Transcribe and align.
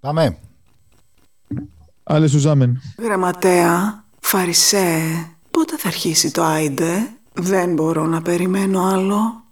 Πάμε. 0.00 0.38
Άλλε 2.02 2.26
Σουζάμεν. 2.26 2.80
Γραμματέα, 2.98 4.04
Φαρισέ, 4.20 5.00
πότε 5.50 5.76
θα 5.76 5.88
αρχίσει 5.88 6.30
το 6.30 6.42
Άιντε; 6.42 7.10
Δεν 7.32 7.74
μπορώ 7.74 8.06
να 8.06 8.22
περιμένω 8.22 8.84
άλλο. 8.84 9.44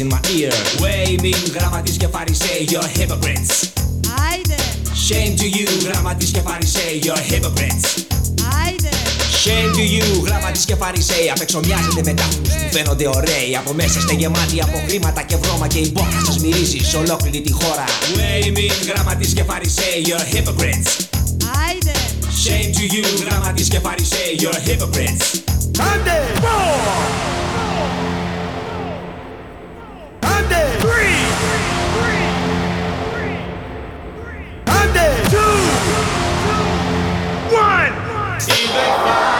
In 0.00 0.08
my 0.08 0.20
ear. 0.36 0.52
Waving 0.82 1.50
γραμματείς 1.54 1.96
και 1.96 2.06
φαρισαίοι 2.06 2.68
You're 2.70 2.98
hypocrites. 2.98 3.54
Άιντε, 4.30 4.54
Shame 5.08 5.40
to 5.40 5.46
you 5.56 5.68
γραμματείς 5.84 6.30
και 6.30 6.40
φαρισαίοι 6.40 7.00
You're 7.02 7.32
hypocrites. 7.32 7.84
Άιντε. 8.64 8.88
Shame 9.44 9.70
to 9.76 9.82
you 9.94 10.24
γραμματείς 10.24 10.64
και 10.64 10.74
φαρισαίοι 10.74 11.30
Απ' 11.30 11.40
έξω 11.40 11.60
μοιάζετε 11.64 12.00
με 12.04 12.12
τάφους 12.14 12.38
που 12.38 12.68
φαίνονται 12.72 13.06
ωραίοι 13.08 13.56
Από 13.56 13.72
μέσα 13.72 13.98
είστε 13.98 14.14
γεμάτοι 14.14 14.60
από 14.60 14.82
χρήματα 14.86 15.22
και 15.22 15.36
βρώμα 15.36 15.66
Και 15.66 15.78
η 15.78 15.90
μπόχα 15.94 16.20
σας 16.24 16.38
μυρίζει 16.38 16.78
σε 16.78 16.96
ολόκληρη 16.96 17.40
τη 17.40 17.52
χώρα. 17.52 17.84
Waving 18.16 18.86
γραμματείς 18.92 19.32
και 19.32 19.42
φαρισαίοι 19.42 20.04
You're 20.06 20.34
hypocrites. 20.34 20.90
Άιντε, 21.66 21.92
Shame 22.44 22.70
to 22.76 22.84
you 22.94 23.24
γραμματείς 23.24 23.68
και 23.68 23.78
φαρισαίοι 23.78 24.38
You're 24.38 24.68
hypocrites. 24.68 25.24
Άντε! 25.92 26.16
Άντε! 26.40 27.37
Music 38.78 39.37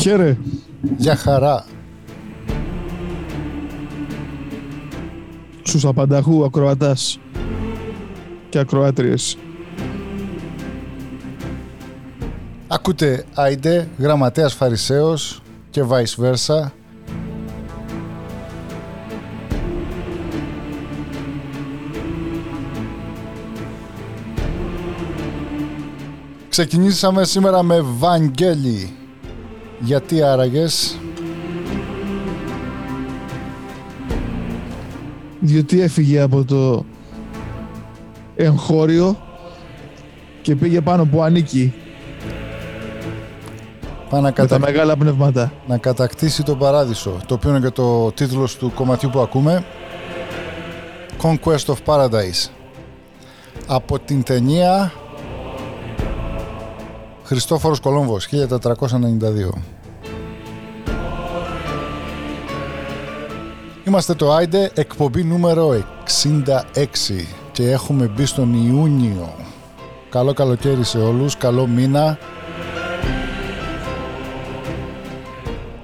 Χαίρε. 0.00 0.36
Για 0.96 1.16
χαρά. 1.16 1.64
Στους 5.62 5.84
απανταχού 5.84 6.44
ακροατάς 6.44 7.18
και 8.48 8.58
ακροάτριες. 8.58 9.36
Ακούτε 12.68 13.24
Άιντε, 13.34 13.88
γραμματέας 13.98 14.54
Φαρισαίος 14.54 15.42
και 15.70 15.82
vice 15.88 16.24
versa. 16.24 16.70
Ξεκινήσαμε 26.48 27.24
σήμερα 27.24 27.62
με 27.62 27.80
Βαγγέλη. 27.80 28.99
Γιατί 29.80 30.22
άραγες, 30.22 30.98
διότι 35.40 35.80
έφυγε 35.80 36.20
από 36.20 36.44
το 36.44 36.84
εγχώριο 38.36 39.16
και 40.42 40.56
πήγε 40.56 40.80
πάνω 40.80 41.04
που 41.04 41.22
ανήκει 41.22 41.74
πάει 44.10 44.20
να, 44.20 44.26
με 44.26 44.32
τα 44.34 44.42
κατα... 44.42 44.58
μεγάλα 44.58 44.96
πνεύματα. 44.96 45.52
να 45.66 45.78
κατακτήσει 45.78 46.42
το 46.42 46.56
παράδεισο, 46.56 47.16
το 47.26 47.34
οποίο 47.34 47.50
είναι 47.50 47.60
και 47.60 47.70
το 47.70 48.12
τίτλος 48.12 48.56
του 48.56 48.72
κομματιού 48.74 49.10
που 49.10 49.20
ακούμε. 49.20 49.64
Conquest 51.22 51.64
of 51.66 51.76
Paradise. 51.84 52.50
Από 53.66 53.98
την 53.98 54.22
ταινία 54.22 54.92
Χριστόφορος 57.30 57.80
Κολόμβος, 57.80 58.26
1492. 58.26 59.62
Είμαστε 63.86 64.14
το 64.14 64.32
Άιντε, 64.32 64.70
εκπομπή 64.74 65.24
νούμερο 65.24 65.84
66 66.04 67.26
και 67.52 67.70
έχουμε 67.70 68.06
μπει 68.06 68.26
στον 68.26 68.66
Ιούνιο. 68.66 69.34
Καλό 70.10 70.32
καλοκαίρι 70.32 70.84
σε 70.84 70.98
όλους, 70.98 71.36
καλό 71.36 71.66
μήνα. 71.66 72.18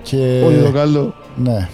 Και... 0.02 0.42
Όλοι 0.46 0.62
το 0.62 0.70
καλό. 0.70 1.14
Ναι. 1.36 1.68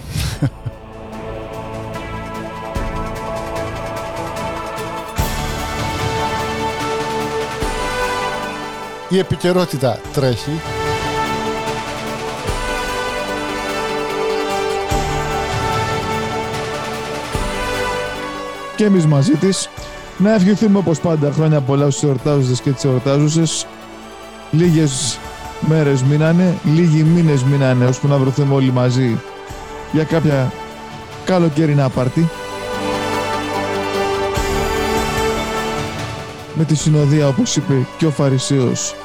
Η 9.13 9.17
επικαιρότητα 9.17 9.99
τρέχει. 10.13 10.51
Και 18.75 18.85
εμείς 18.85 19.05
μαζί 19.05 19.31
της 19.31 19.69
να 20.17 20.33
ευχηθούμε 20.33 20.77
όπως 20.77 20.99
πάντα 20.99 21.31
χρόνια 21.31 21.61
πολλά 21.61 21.89
στους 21.89 22.03
εορτάζοντες 22.03 22.61
και 22.61 22.71
τις 22.71 22.83
εορτάζουσες. 22.83 23.65
Λίγες 24.51 25.19
μέρες 25.59 26.03
μείνανε, 26.03 26.57
λίγοι 26.63 27.03
μήνες 27.03 27.43
μείνανε 27.43 27.85
ώσπου 27.85 28.07
να 28.07 28.17
βρεθούμε 28.17 28.53
όλοι 28.53 28.71
μαζί 28.71 29.19
για 29.91 30.03
κάποια 30.03 30.51
καλοκαιρινά 31.25 31.89
πάρτι. 31.89 32.29
Με 36.53 36.63
τη 36.63 36.75
συνοδεία 36.75 37.27
όπως 37.27 37.55
είπε 37.55 37.73
και 37.97 38.05
ο 38.05 38.09
Φαρισαίος 38.09 38.95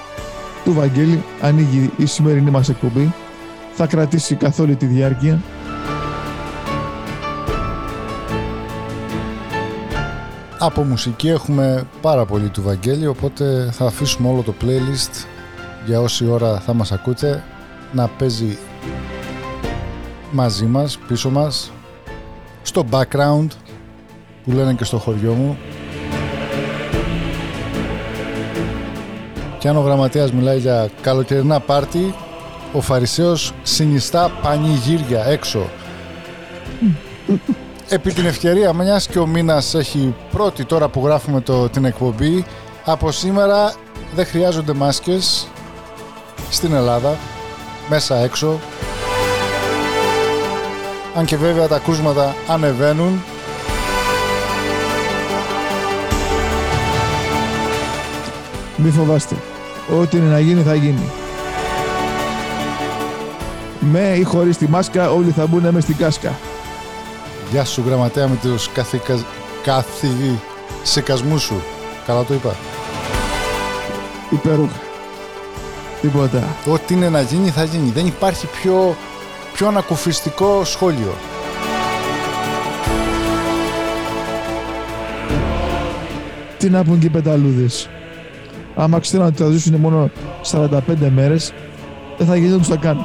του 0.68 0.74
Βαγγέλη 0.74 1.24
ανοίγει 1.40 1.90
η 1.96 2.06
σημερινή 2.06 2.50
μας 2.50 2.68
εκπομπή. 2.68 3.14
Θα 3.72 3.86
κρατήσει 3.86 4.34
καθ' 4.34 4.60
όλη 4.60 4.76
τη 4.76 4.86
διάρκεια. 4.86 5.40
Από 10.58 10.82
μουσική 10.82 11.28
έχουμε 11.28 11.86
πάρα 12.00 12.24
πολύ 12.24 12.48
του 12.48 12.62
Βαγγέλη, 12.62 13.06
οπότε 13.06 13.68
θα 13.72 13.86
αφήσουμε 13.86 14.28
όλο 14.28 14.42
το 14.42 14.54
playlist 14.60 15.26
για 15.86 16.00
όση 16.00 16.26
ώρα 16.26 16.60
θα 16.60 16.74
μας 16.74 16.92
ακούτε 16.92 17.44
να 17.92 18.08
παίζει 18.08 18.58
μαζί 20.32 20.64
μας, 20.64 20.98
πίσω 20.98 21.30
μας, 21.30 21.72
στο 22.62 22.84
background 22.90 23.48
που 24.44 24.50
λένε 24.50 24.74
και 24.74 24.84
στο 24.84 24.98
χωριό 24.98 25.32
μου. 25.32 25.58
Και 29.58 29.68
αν 29.68 29.76
ο 29.76 29.80
γραμματέας 29.80 30.32
μιλάει 30.32 30.58
για 30.58 30.88
καλοκαιρινά 31.00 31.60
πάρτι, 31.60 32.14
ο 32.72 32.80
Φαρισαίος 32.80 33.52
συνιστά 33.62 34.30
πανηγύρια 34.42 35.24
έξω. 35.24 35.68
Επί 37.88 38.12
την 38.12 38.26
ευκαιρία, 38.26 38.72
μιας 38.72 39.06
και 39.06 39.18
ο 39.18 39.26
μήνας 39.26 39.74
έχει 39.74 40.14
πρώτη 40.30 40.64
τώρα 40.64 40.88
που 40.88 41.02
γράφουμε 41.04 41.40
το, 41.40 41.68
την 41.68 41.84
εκπομπή, 41.84 42.44
από 42.84 43.10
σήμερα 43.10 43.74
δεν 44.14 44.26
χρειάζονται 44.26 44.72
μάσκες 44.72 45.48
στην 46.50 46.74
Ελλάδα, 46.74 47.16
μέσα 47.88 48.16
έξω. 48.16 48.60
Αν 51.16 51.24
και 51.24 51.36
βέβαια 51.36 51.68
τα 51.68 51.78
κρούσματα 51.78 52.34
ανεβαίνουν. 52.48 53.22
Μη 58.82 58.90
φοβάστε. 58.90 59.34
Ό,τι 60.00 60.16
είναι 60.16 60.26
να 60.26 60.40
γίνει 60.40 60.62
θα 60.62 60.74
γίνει. 60.74 61.10
Με 63.80 64.14
ή 64.16 64.22
χωρίς 64.22 64.56
τη 64.56 64.68
μάσκα 64.68 65.10
όλοι 65.10 65.30
θα 65.30 65.46
μπουν 65.46 65.68
μες 65.70 65.82
στην 65.82 65.96
κάσκα. 65.96 66.38
Γεια 67.50 67.64
σου 67.64 67.82
γραμματέα 67.86 68.28
με 68.28 68.38
τους 68.42 68.68
καθηκα... 68.68 69.18
καθησικασμούς 69.62 71.42
σου. 71.42 71.62
Καλά 72.06 72.24
το 72.24 72.34
είπα. 72.34 72.56
Υπέροχα. 74.30 74.80
Τίποτα. 76.00 76.56
Ό,τι 76.66 76.94
είναι 76.94 77.08
να 77.08 77.20
γίνει 77.20 77.50
θα 77.50 77.64
γίνει. 77.64 77.90
Δεν 77.90 78.06
υπάρχει 78.06 78.46
πιο, 78.46 78.96
πιο 79.52 79.66
ανακουφιστικό 79.66 80.64
σχόλιο. 80.64 81.14
Τι 86.58 86.70
να 86.70 86.84
πούν 86.84 86.98
και 86.98 87.06
οι 87.06 87.10
πεταλούδες. 87.10 87.88
Άμα 88.80 88.98
ξέρουν 88.98 89.26
ότι 89.26 89.42
θα 89.42 89.50
ζήσουν 89.50 89.74
μόνο 89.74 90.10
45 90.50 90.70
μέρες, 91.14 91.52
δεν 92.18 92.26
θα 92.26 92.36
γίνει 92.36 92.50
να 92.50 92.58
τους 92.58 92.68
τα 92.68 92.76
κάνουν. 92.76 93.04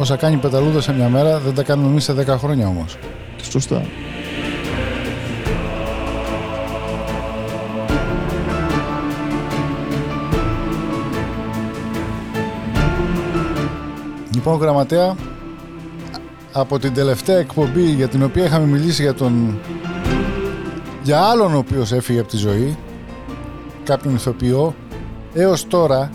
Όσα 0.00 0.16
κάνει 0.16 0.36
πεταλούδα 0.36 0.80
σε 0.80 0.92
μια 0.92 1.08
μέρα 1.08 1.38
δεν 1.38 1.54
τα 1.54 1.62
κάνουμε 1.62 1.88
εμείς 1.88 2.04
σε 2.04 2.12
10 2.12 2.26
χρόνια 2.26 2.66
όμως. 2.66 2.98
Σωστά. 3.42 3.82
Λοιπόν 14.34 14.58
γραμματέα, 14.58 15.14
από 16.52 16.78
την 16.78 16.94
τελευταία 16.94 17.38
εκπομπή 17.38 17.84
για 17.84 18.08
την 18.08 18.22
οποία 18.22 18.44
είχαμε 18.44 18.66
μιλήσει 18.66 19.02
για 19.02 19.14
τον... 19.14 19.58
για 21.02 21.20
άλλον 21.20 21.54
ο 21.54 21.58
οποίος 21.58 21.92
έφυγε 21.92 22.20
από 22.20 22.28
τη 22.28 22.36
ζωή, 22.36 22.76
κάποιον 23.84 24.14
ηθοποιό, 24.14 24.74
έως 25.34 25.66
τώρα 25.66 26.10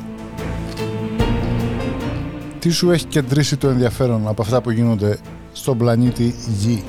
τι 2.59 2.69
σου 2.69 2.91
έχει 2.91 3.05
κεντρήσει 3.05 3.57
το 3.57 3.67
ενδιαφέρον 3.67 4.27
από 4.27 4.41
αυτά 4.41 4.61
που 4.61 4.71
γίνονται 4.71 5.17
στον 5.51 5.77
πλανήτη 5.77 6.35
Γη; 6.59 6.83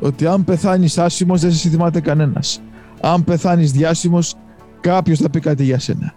Ότι 0.00 0.26
αν 0.26 0.44
πεθάνεις 0.44 0.98
άσημος 0.98 1.40
δεν 1.40 1.52
σε 1.52 1.68
θυμάται 1.68 2.00
κανένας. 2.00 2.62
Αν 3.00 3.24
πεθάνεις 3.24 3.72
διάσημος, 3.72 4.34
κάποιος 4.80 5.18
θα 5.18 5.30
πει 5.30 5.40
κάτι 5.40 5.64
για 5.64 5.78
σένα. 5.78 6.14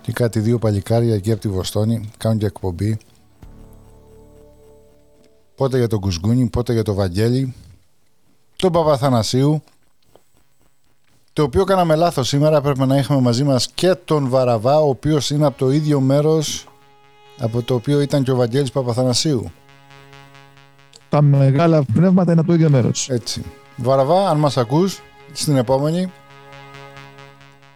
Και 0.00 0.12
κάτι 0.12 0.40
δύο 0.40 0.58
παλικάρια 0.58 1.14
εκεί 1.14 1.32
από 1.32 1.40
τη 1.40 1.48
Βοστόνη 1.48 2.10
κάνουν 2.18 2.38
και 2.38 2.46
εκπομπή. 2.46 2.98
Πότε 5.56 5.78
για 5.78 5.86
τον 5.86 6.00
Κουσγκούνι, 6.00 6.46
πότε 6.46 6.72
για 6.72 6.82
τον 6.82 6.94
Βαγγέλη, 6.94 7.54
τον 8.56 8.72
Παπαθανασίου, 8.72 9.62
το 11.32 11.42
οποίο 11.42 11.64
κάναμε 11.64 11.94
λάθος 11.94 12.28
σήμερα, 12.28 12.60
πρέπει 12.60 12.80
να 12.80 12.96
είχαμε 12.96 13.20
μαζί 13.20 13.44
μας 13.44 13.68
και 13.74 13.94
τον 13.94 14.28
Βαραβά, 14.28 14.80
ο 14.80 14.88
οποίος 14.88 15.30
είναι 15.30 15.46
από 15.46 15.58
το 15.58 15.70
ίδιο 15.70 16.00
μέρος 16.00 16.66
από 17.38 17.62
το 17.62 17.74
οποίο 17.74 18.00
ήταν 18.00 18.22
και 18.22 18.30
ο 18.30 18.36
Βαγγέλης 18.36 18.70
Παπαθανασίου. 18.70 19.50
Τα 21.08 21.22
μεγάλα 21.22 21.84
πνεύματα 21.94 22.32
είναι 22.32 22.40
από 22.40 22.48
το 22.48 22.54
ίδιο 22.54 22.70
μέρος. 22.70 23.08
Έτσι. 23.10 23.44
Βαραβά, 23.76 24.28
αν 24.28 24.38
μας 24.38 24.56
ακούς, 24.56 25.02
στην 25.32 25.56
επόμενη, 25.56 26.12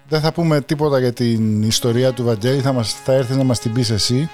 δεν 0.08 0.20
θα 0.20 0.32
πούμε 0.32 0.60
τίποτα 0.60 0.98
για 0.98 1.12
την 1.12 1.62
ιστορία 1.62 2.12
του 2.12 2.24
Βαγγέλη, 2.24 2.60
θα, 2.60 2.72
μας, 2.72 2.92
θα 2.92 3.12
έρθεις 3.12 3.36
να 3.36 3.44
μας 3.44 3.58
την 3.58 3.72
πεις 3.72 3.90
εσύ. 3.90 4.30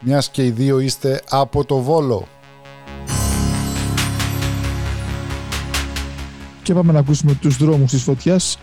Μιας 0.00 0.28
και 0.28 0.44
οι 0.44 0.50
δύο 0.50 0.78
είστε 0.78 1.22
από 1.28 1.64
το 1.64 1.78
Βόλο. 1.78 2.28
Και 6.62 6.74
πάμε 6.74 6.92
να 6.92 6.98
ακούσουμε 6.98 7.34
τους 7.34 7.56
δρόμους 7.56 7.90
της 7.90 8.02
φωτιάς. 8.02 8.58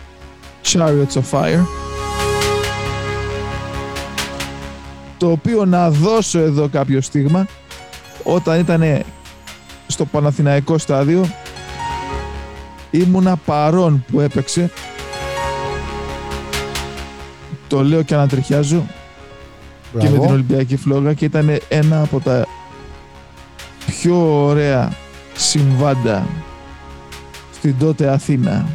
Chariots 0.64 1.12
of 1.12 1.30
Fire. 1.30 1.64
Το 5.18 5.30
οποίο 5.30 5.64
να 5.64 5.90
δώσω 5.90 6.38
εδώ 6.38 6.68
κάποιο 6.68 7.00
στίγμα. 7.00 7.46
Όταν 8.22 8.58
ήταν 8.58 9.04
στο 9.86 10.04
Παναθηναϊκό 10.04 10.78
στάδιο 10.78 11.28
ήμουνα 12.90 13.36
παρόν 13.36 14.04
που 14.10 14.20
έπαιξε 14.20 14.70
το 17.68 17.82
λέω 17.82 18.02
και 18.02 18.14
ανατριχιάζω 18.14 18.86
και 19.92 20.04
με 20.04 20.08
Μπράβο. 20.08 20.20
την 20.22 20.32
Ολυμπιακή 20.32 20.76
Φλόγα 20.76 21.14
και 21.14 21.24
ήταν 21.24 21.58
ένα 21.68 22.02
από 22.02 22.20
τα 22.20 22.46
πιο 23.86 24.44
ωραία 24.44 24.92
συμβάντα 25.34 26.26
στην 27.52 27.74
τότε 27.78 28.08
Αθήνα. 28.08 28.66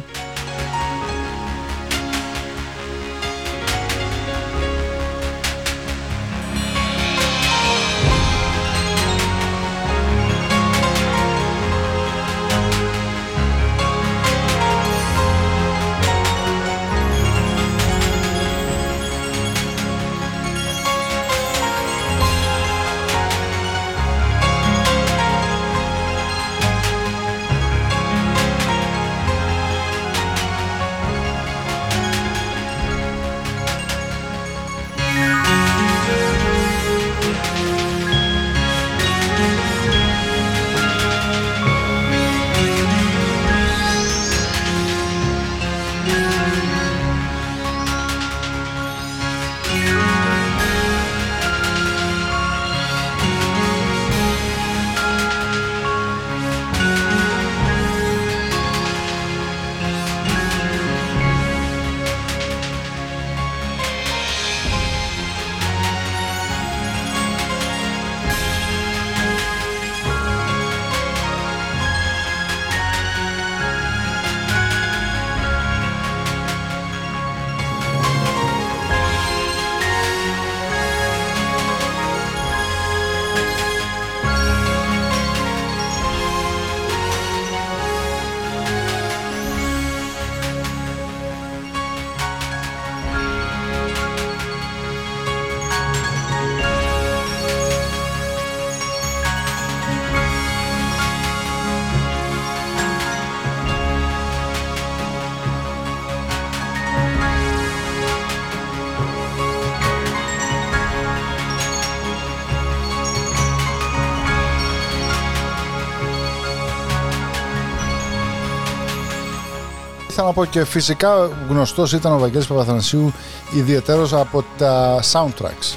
Να 120.24 120.32
πω 120.32 120.44
και 120.44 120.64
φυσικά 120.64 121.30
γνωστός 121.48 121.92
ήταν 121.92 122.12
ο 122.12 122.18
Βαγγέλης 122.18 122.46
Παπαθανασίου 122.46 123.12
ιδιαίτερος 123.56 124.12
από 124.12 124.44
τα 124.58 125.02
soundtracks. 125.12 125.76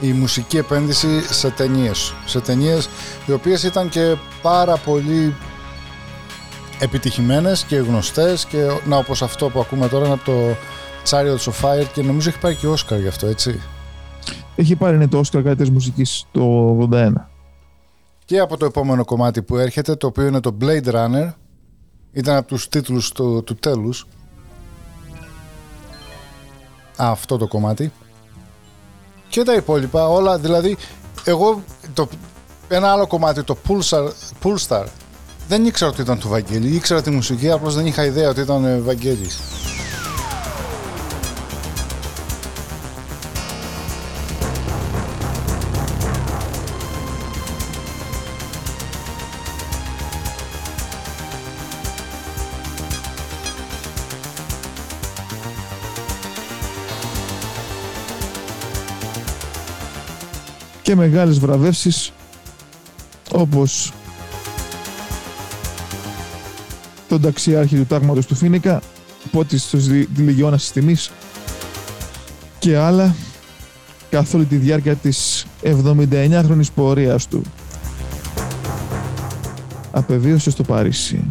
Η 0.00 0.12
μουσική 0.12 0.56
επένδυση 0.56 1.34
σε 1.34 1.50
ταινίες. 1.50 2.14
Σε 2.24 2.40
ταινίες 2.40 2.88
οι 3.26 3.32
οποίες 3.32 3.62
ήταν 3.62 3.88
και 3.88 4.14
πάρα 4.42 4.76
πολύ 4.76 5.34
επιτυχημένες 6.80 7.64
και 7.64 7.76
γνωστές 7.76 8.44
και 8.44 8.66
να 8.84 8.96
όπως 8.96 9.22
αυτό 9.22 9.48
που 9.48 9.60
ακούμε 9.60 9.88
τώρα 9.88 10.04
είναι 10.04 10.14
από 10.14 10.24
το 10.24 10.56
Chariots 11.10 11.50
of 11.50 11.64
Fire 11.64 11.86
και 11.92 12.02
νομίζω 12.02 12.28
έχει 12.28 12.38
πάρει 12.38 12.54
και 12.54 12.66
Όσκαρ 12.66 13.00
γι' 13.00 13.08
αυτό 13.08 13.26
έτσι. 13.26 13.60
Έχει 14.56 14.76
πάρει 14.76 14.96
είναι 14.96 15.08
το 15.08 15.18
Oscar 15.18 15.42
καλύτερης 15.42 15.70
μουσικής 15.70 16.24
το 16.32 16.88
81. 16.92 17.12
Και 18.24 18.38
από 18.38 18.56
το 18.56 18.64
επόμενο 18.66 19.04
κομμάτι 19.04 19.42
που 19.42 19.56
έρχεται 19.56 19.94
το 19.94 20.06
οποίο 20.06 20.26
είναι 20.26 20.40
το 20.40 20.56
Blade 20.60 20.92
Runner 20.92 21.32
ήταν 22.16 22.36
από 22.36 22.48
τους 22.48 22.68
τίτλους 22.68 23.12
του, 23.12 23.42
του 23.46 23.54
τέλους. 23.54 24.06
Αυτό 26.96 27.36
το 27.36 27.46
κομμάτι. 27.46 27.92
Και 29.28 29.42
τα 29.42 29.54
υπόλοιπα 29.54 30.08
όλα 30.08 30.38
δηλαδή 30.38 30.76
εγώ 31.24 31.62
το, 31.94 32.08
ένα 32.68 32.92
άλλο 32.92 33.06
κομμάτι 33.06 33.42
το 33.42 33.56
Pulsar, 33.68 34.08
Pulsar 34.42 34.84
δεν 35.48 35.66
ήξερα 35.66 35.90
ότι 35.90 36.00
ήταν 36.00 36.18
του 36.18 36.28
Βαγγέλη 36.28 36.74
ήξερα 36.74 37.02
τη 37.02 37.10
μουσική 37.10 37.50
απλώς 37.50 37.74
δεν 37.74 37.86
είχα 37.86 38.04
ιδέα 38.04 38.28
ότι 38.28 38.40
ήταν 38.40 38.64
ε, 38.64 38.78
Βαγγέλης 38.78 39.38
και 60.86 60.94
μεγάλες 60.94 61.38
βραβεύσεις 61.38 62.12
όπως 63.32 63.92
τον 67.08 67.20
ταξιάρχη 67.20 67.76
του 67.76 67.86
τάγματος 67.86 68.26
του 68.26 68.34
Φίνικα 68.34 68.82
πότης 69.30 69.66
της 69.66 69.90
Λιγιώνας 70.16 70.60
της 70.60 70.72
Τιμής 70.72 71.10
και 72.58 72.76
άλλα 72.76 73.14
καθ' 74.10 74.34
όλη 74.34 74.44
τη 74.44 74.56
διάρκεια 74.56 74.94
της 74.94 75.46
79χρονης 75.62 76.72
πορείας 76.74 77.28
του 77.28 77.42
απεβίωσε 79.90 80.50
στο 80.50 80.62
Παρίσι. 80.62 81.24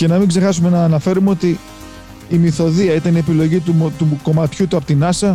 Και 0.00 0.06
να 0.06 0.18
μην 0.18 0.28
ξεχάσουμε 0.28 0.68
να 0.68 0.84
αναφέρουμε 0.84 1.30
ότι 1.30 1.58
η 2.28 2.36
μυθοδία 2.36 2.94
ήταν 2.94 3.14
η 3.14 3.18
επιλογή 3.18 3.58
του, 3.58 3.72
μο- 3.72 3.92
του 3.98 4.20
κομματιού 4.22 4.68
του 4.68 4.76
από 4.76 4.86
την 4.86 5.04
NASA 5.04 5.34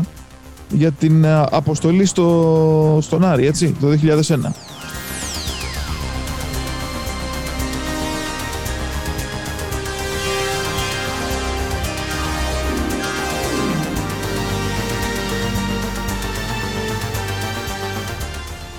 για 0.70 0.92
την 0.92 1.24
ε, 1.24 1.44
αποστολή 1.52 2.06
στο, 2.06 3.00
στον 3.02 3.26
Άρη, 3.26 3.46
έτσι, 3.46 3.76
το 3.80 3.88
2001. 3.88 4.38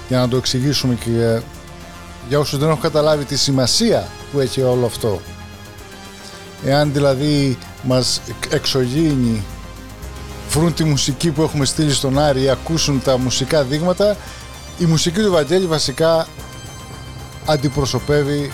για 0.08 0.18
να 0.18 0.28
το 0.28 0.36
εξηγήσουμε 0.36 0.94
και 0.94 1.10
για, 1.10 1.42
για 2.28 2.38
όσους 2.38 2.58
δεν 2.58 2.68
έχουν 2.68 2.80
καταλάβει 2.80 3.24
τη 3.24 3.36
σημασία 3.36 4.08
που 4.32 4.40
έχει 4.40 4.62
όλο 4.62 4.86
αυτό. 4.86 5.20
Εάν 6.66 6.92
δηλαδή 6.92 7.58
μας 7.82 8.20
εξωγήινοι 8.50 9.44
βρουν 10.50 10.74
τη 10.74 10.84
μουσική 10.84 11.30
που 11.30 11.42
έχουμε 11.42 11.64
στείλει 11.64 11.92
στον 11.92 12.18
Άρη 12.18 12.42
ή 12.42 12.48
ακούσουν 12.48 13.02
τα 13.02 13.18
μουσικά 13.18 13.62
δείγματα, 13.62 14.16
η 14.78 14.84
μουσική 14.84 15.20
του 15.20 15.30
Βαγγέλη 15.30 15.66
βασικά 15.66 16.26
αντιπροσωπεύει 17.46 18.52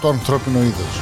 το 0.00 0.08
ανθρώπινο 0.08 0.58
είδος. 0.58 1.00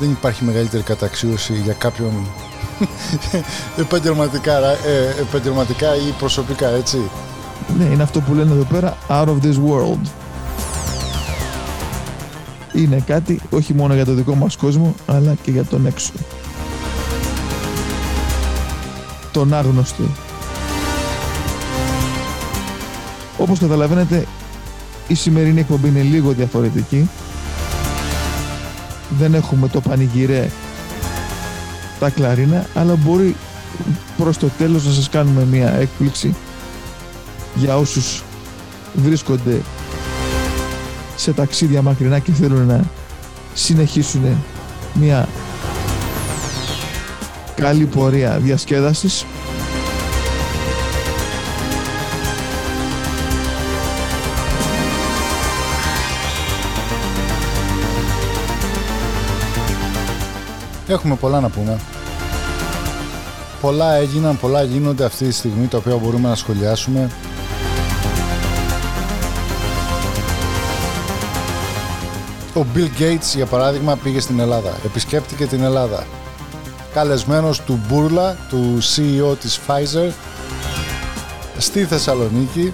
Δεν 0.00 0.10
υπάρχει 0.10 0.44
μεγαλύτερη 0.44 0.82
καταξίωση 0.82 1.52
για 1.54 1.72
κάποιον 1.72 2.26
επαγγελματικά, 3.84 4.58
ε, 4.58 5.14
επαγγελματικά 5.20 5.94
ή 5.96 6.14
προσωπικά, 6.18 6.68
έτσι. 6.68 7.10
Ναι, 7.78 7.84
είναι 7.84 8.02
αυτό 8.02 8.20
που 8.20 8.34
λένε 8.34 8.52
εδώ 8.52 8.64
πέρα 8.64 8.96
out 9.08 9.26
of 9.26 9.38
this 9.42 9.54
world. 9.54 10.19
Είναι 12.72 13.02
κάτι 13.06 13.40
όχι 13.50 13.74
μόνο 13.74 13.94
για 13.94 14.04
το 14.04 14.12
δικό 14.12 14.34
μας 14.34 14.56
κόσμο, 14.56 14.94
αλλά 15.06 15.34
και 15.42 15.50
για 15.50 15.64
τον 15.64 15.86
έξω. 15.86 16.12
Τον 19.32 19.54
άγνωστο. 19.54 20.02
Όπως 23.38 23.58
καταλαβαίνετε, 23.58 24.26
η 25.08 25.14
σημερινή 25.14 25.60
εκπομπή 25.60 25.88
είναι 25.88 26.02
λίγο 26.02 26.32
διαφορετική. 26.32 27.08
Δεν 29.18 29.34
έχουμε 29.34 29.68
το 29.68 29.80
πανηγυρέ 29.80 30.50
τα 32.00 32.10
κλαρίνα, 32.10 32.66
αλλά 32.74 32.96
μπορεί 32.96 33.36
προς 34.16 34.36
το 34.36 34.48
τέλος 34.58 34.84
να 34.84 34.92
σας 34.92 35.08
κάνουμε 35.08 35.44
μια 35.44 35.74
έκπληξη 35.74 36.34
για 37.54 37.76
όσους 37.76 38.22
βρίσκονται 38.94 39.60
σε 41.20 41.32
ταξίδια 41.32 41.82
μακρινά 41.82 42.18
και 42.18 42.32
θέλουν 42.32 42.66
να 42.66 42.80
συνεχίσουν 43.54 44.22
μια 44.94 45.28
καλή 47.54 47.84
πορεία 47.84 48.38
διασκέδασης. 48.38 49.24
Έχουμε 60.88 61.14
πολλά 61.14 61.40
να 61.40 61.48
πούμε. 61.48 61.78
Πολλά 63.60 63.94
έγιναν, 63.94 64.38
πολλά 64.38 64.62
γίνονται 64.62 65.04
αυτή 65.04 65.24
τη 65.24 65.32
στιγμή 65.32 65.66
τα 65.66 65.78
οποία 65.78 65.96
μπορούμε 65.96 66.28
να 66.28 66.34
σχολιάσουμε. 66.34 67.10
Ο 72.60 72.66
Bill 72.74 73.00
Gates 73.02 73.34
για 73.34 73.46
παράδειγμα 73.46 73.96
πήγε 73.96 74.20
στην 74.20 74.40
Ελλάδα, 74.40 74.72
επισκέπτηκε 74.84 75.46
την 75.46 75.62
Ελλάδα. 75.62 76.06
Καλεσμένος 76.94 77.60
του 77.60 77.80
Μπούρλα, 77.88 78.36
του 78.48 78.78
CEO 78.80 79.36
της 79.40 79.60
Pfizer, 79.66 80.12
στη 81.58 81.84
Θεσσαλονίκη 81.84 82.72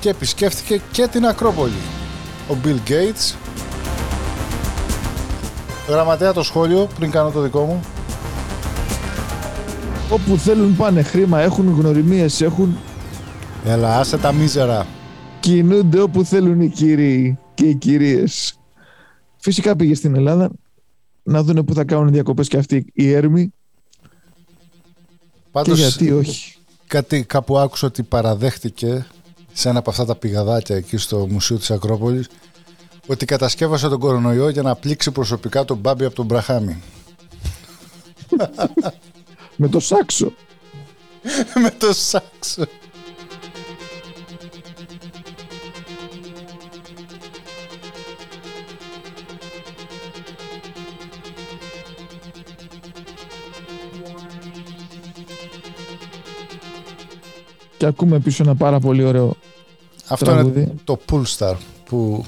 και 0.00 0.08
επισκέφτηκε 0.08 0.80
και 0.92 1.06
την 1.06 1.26
Ακρόπολη. 1.26 1.80
Ο 2.50 2.56
Bill 2.64 2.90
Gates 2.90 3.34
Γραμματέα 5.88 6.32
το 6.32 6.42
σχόλιο 6.42 6.88
πριν 6.98 7.10
κάνω 7.10 7.30
το 7.30 7.40
δικό 7.40 7.60
μου. 7.60 7.80
Όπου 10.10 10.36
θέλουν 10.36 10.76
πάνε 10.76 11.02
χρήμα, 11.02 11.40
έχουν 11.40 11.74
γνωριμίες, 11.78 12.40
έχουν 12.40 12.78
Έλα, 13.64 13.98
άσε 13.98 14.18
τα 14.18 14.32
μίζερα. 14.32 14.86
Κινούνται 15.40 16.00
όπου 16.00 16.24
θέλουν 16.24 16.60
οι 16.60 16.68
κύριοι 16.68 17.38
και 17.56 17.68
οι 17.68 17.74
κυρίες. 17.74 18.58
Φυσικά 19.36 19.76
πήγε 19.76 19.94
στην 19.94 20.14
Ελλάδα 20.14 20.50
να 21.22 21.42
δουν 21.42 21.64
που 21.64 21.74
θα 21.74 21.84
κάνουν 21.84 22.12
διακοπές 22.12 22.48
και 22.48 22.56
αυτοί 22.56 22.86
οι 22.92 23.12
έρμοι 23.12 23.52
και 25.56 25.62
Πάντως, 25.62 25.78
γιατί 25.78 26.12
όχι. 26.12 26.54
κάτι 26.86 27.24
κάπου 27.24 27.58
άκουσα 27.58 27.86
ότι 27.86 28.02
παραδέχτηκε 28.02 29.06
σε 29.52 29.68
ένα 29.68 29.78
από 29.78 29.90
αυτά 29.90 30.04
τα 30.04 30.16
πηγαδάκια 30.16 30.76
εκεί 30.76 30.96
στο 30.96 31.26
Μουσείο 31.30 31.58
της 31.58 31.70
Ακρόπολης 31.70 32.28
ότι 33.06 33.24
κατασκεύασε 33.24 33.88
τον 33.88 33.98
κορονοϊό 33.98 34.48
για 34.48 34.62
να 34.62 34.74
πλήξει 34.74 35.10
προσωπικά 35.10 35.64
τον 35.64 35.76
Μπάμπη 35.76 36.04
από 36.04 36.14
τον 36.14 36.24
Μπραχάμι. 36.26 36.82
Με 39.56 39.68
το 39.68 39.80
σάξο. 39.80 40.32
Με 41.62 41.70
το 41.70 41.92
σάξο. 41.92 42.64
Και 57.78 57.86
ακούμε 57.86 58.18
πίσω 58.18 58.42
ένα 58.42 58.54
πάρα 58.54 58.80
πολύ 58.80 59.04
ωραίο 59.04 59.36
Αυτό 60.08 60.24
Τραγούδι. 60.24 60.60
είναι 60.60 60.74
το 60.84 60.98
Poolstar 61.10 61.54
που 61.84 62.24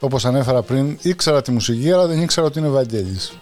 όπως 0.00 0.24
ανέφερα 0.24 0.62
πριν 0.62 0.98
ήξερα 1.02 1.42
τη 1.42 1.50
μουσική 1.50 1.92
αλλά 1.92 2.06
δεν 2.06 2.22
ήξερα 2.22 2.46
ότι 2.46 2.58
είναι 2.58 2.68
Βαγγέλης. 2.68 3.32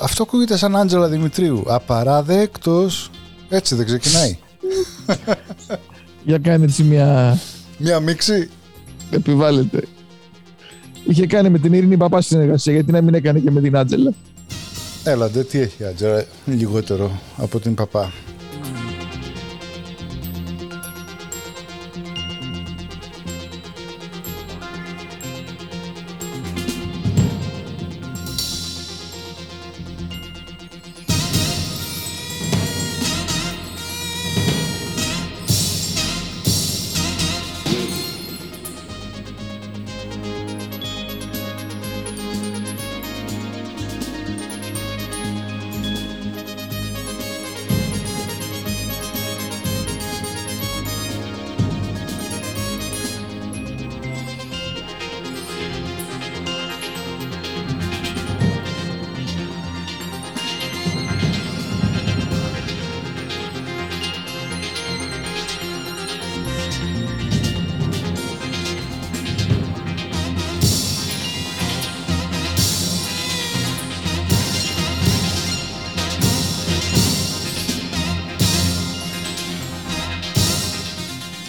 Αυτό 0.00 0.22
ακούγεται 0.22 0.56
σαν 0.56 0.76
Άντζελα 0.76 1.08
Δημητρίου. 1.08 1.64
Απαράδεκτος. 1.66 3.10
Έτσι 3.48 3.74
δεν 3.74 3.86
ξεκινάει. 3.86 4.38
Για 6.24 6.38
κάνει 6.38 6.64
έτσι 6.64 6.82
μια 6.82 7.38
Μια 7.78 8.00
μίξη. 8.00 8.50
Επιβάλλεται. 9.10 9.82
Είχε 11.08 11.26
κάνει 11.26 11.50
με 11.50 11.58
την 11.58 11.72
Ειρήνη 11.72 11.96
Παπάς 11.96 12.26
συνεργασία, 12.26 12.72
γιατί 12.72 12.92
να 12.92 13.00
μην 13.00 13.14
έκανε 13.14 13.38
και 13.38 13.50
με 13.50 13.60
την 13.60 13.76
Άτζελα. 13.76 14.12
Έλαντε, 15.04 15.44
τι 15.44 15.58
έχει 15.58 15.82
η 15.82 15.86
Άντζελα 15.86 16.24
λιγότερο 16.46 17.20
από 17.36 17.60
την 17.60 17.74
παπά. 17.74 18.12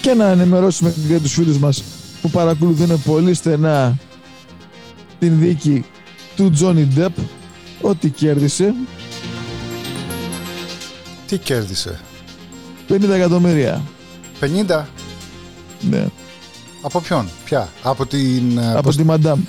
Και 0.09 0.15
να 0.15 0.27
ενημερώσουμε 0.27 0.93
για 1.07 1.19
τους 1.19 1.33
φίλους 1.33 1.57
μας 1.57 1.83
που 2.21 2.29
παρακολουθούν 2.29 3.01
πολύ 3.03 3.33
στενά 3.33 3.97
την 5.19 5.39
δίκη 5.39 5.85
του 6.35 6.49
Τζόνι 6.49 6.85
Ντεπ 6.85 7.11
ότι 7.81 8.09
κέρδισε 8.09 8.73
Τι 11.27 11.37
κέρδισε; 11.37 11.99
50 12.89 13.09
εκατομμύρια. 13.09 13.81
50. 14.39 14.85
Ναι, 15.89 16.05
Από 16.81 16.99
ποιον, 17.01 17.29
ποια, 17.45 17.69
από 17.83 18.05
την. 18.05 18.57
ε, 18.57 18.71
από 18.71 18.81
πώς- 18.81 18.95
τη 18.95 19.03
Μαντάμ. 19.03 19.39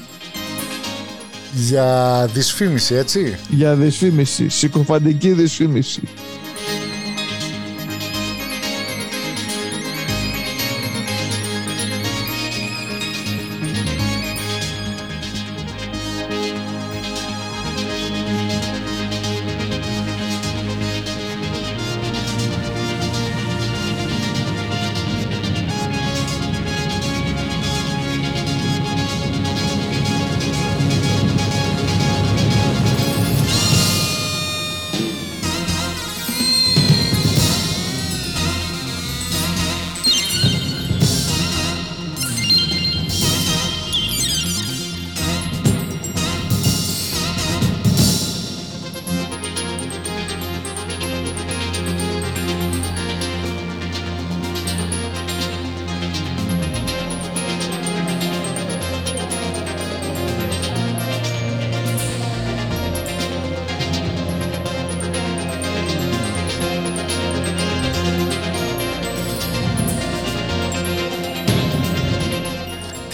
Για 1.55 2.29
δυσφήμιση, 2.33 2.95
έτσι; 2.95 3.37
Για 3.49 3.75
δυσφήμιση, 3.75 4.49
συκοφαντική 4.49 5.33
δυσφήμιση. 5.33 6.01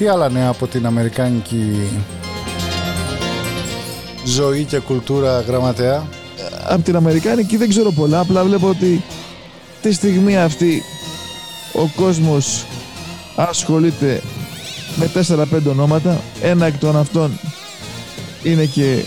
Τι 0.07 0.13
άλλα 0.13 0.29
νέα 0.29 0.49
από 0.49 0.67
την 0.67 0.87
Αμερικάνικη 0.87 1.91
ζωή 4.25 4.65
και 4.65 4.79
κουλτούρα 4.79 5.41
γραμματέα. 5.41 6.07
από 6.69 6.83
την 6.83 6.97
Αμερικάνικη 6.97 7.57
δεν 7.57 7.69
ξέρω 7.69 7.91
πολλά, 7.91 8.21
απλά 8.21 8.45
βλέπω 8.45 8.69
ότι 8.69 9.03
τη 9.83 9.93
στιγμή 9.93 10.39
αυτή 10.39 10.83
ο 11.73 11.91
κόσμος 11.97 12.67
ασχολείται 13.37 14.23
με 14.97 15.11
4-5 15.29 15.45
ονόματα. 15.69 16.21
Ένα 16.43 16.67
εκ 16.67 16.79
των 16.79 16.97
αυτών 16.97 17.39
είναι 18.43 18.65
και 18.65 19.05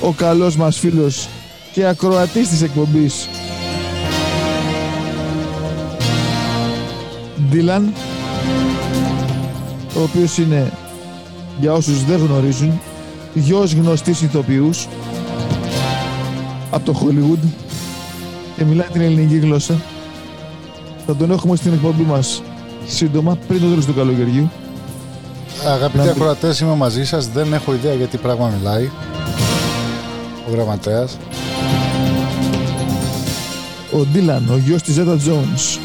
ο 0.00 0.12
καλός 0.12 0.56
μας 0.56 0.78
φίλος 0.78 1.28
και 1.72 1.86
ακροατής 1.86 2.48
της 2.48 2.62
εκπομπής 2.62 3.28
Dylan 7.52 7.82
ο 9.96 10.02
οποίος 10.02 10.38
είναι 10.38 10.72
για 11.60 11.72
όσους 11.72 12.04
δεν 12.04 12.18
γνωρίζουν 12.26 12.80
γιος 13.34 13.72
γνωστής 13.72 14.20
ηθοποιούς 14.22 14.88
από 16.70 16.92
το 16.92 17.00
Hollywood 17.02 17.46
και 18.56 18.64
μιλάει 18.64 18.88
την 18.92 19.00
ελληνική 19.00 19.36
γλώσσα. 19.36 19.74
Θα 21.06 21.16
τον 21.16 21.30
έχουμε 21.30 21.56
στην 21.56 21.72
εκπομπή 21.72 22.02
μας 22.02 22.42
σύντομα 22.86 23.38
πριν 23.48 23.60
το 23.60 23.68
τέλος 23.68 23.86
του 23.86 23.94
καλοκαιριού. 23.94 24.50
Αγαπητοί 25.66 25.96
Να 25.96 26.02
βρει- 26.02 26.14
ακροατές, 26.16 26.60
είμαι 26.60 26.74
μαζί 26.74 27.04
σας. 27.04 27.26
Δεν 27.28 27.52
έχω 27.52 27.74
ιδέα 27.74 27.94
για 27.94 28.06
τι 28.06 28.16
πράγμα 28.16 28.50
μιλάει. 28.58 28.90
Ο 30.48 30.52
γραμματέας. 30.52 31.16
Ο 33.92 33.98
Ντίλαν, 34.12 34.48
ο 34.52 34.56
γιος 34.56 34.82
της 34.82 34.96
Zeta 34.98 35.14
Jones, 35.14 35.78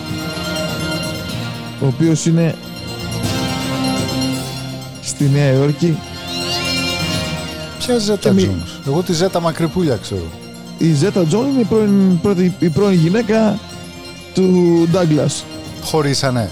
ο 1.84 1.88
οποίος 1.88 2.26
είναι 2.26 2.56
στη 5.18 5.30
Νέα 5.34 5.52
Υόρκη. 5.52 5.98
Ποια 7.80 7.98
Ζέτα 7.98 8.18
Και 8.20 8.32
μη- 8.32 8.42
Τζόνς. 8.44 8.72
Εγώ 8.88 9.02
τη 9.02 9.14
Ζέτα 9.14 9.40
Μακρυπούλια 9.40 9.96
ξέρω. 9.96 10.26
Η 10.78 10.94
Ζέτα 10.94 11.26
Τζόουνς 11.26 11.50
είναι 11.50 11.60
η 11.62 11.64
πρώην, 11.64 12.20
πρώτη- 12.22 12.52
η 12.60 12.70
πρώην 12.70 13.00
γυναίκα 13.00 13.60
του 14.34 14.88
Ντάγκλας. 14.92 15.44
Χωρίσανε. 15.84 16.50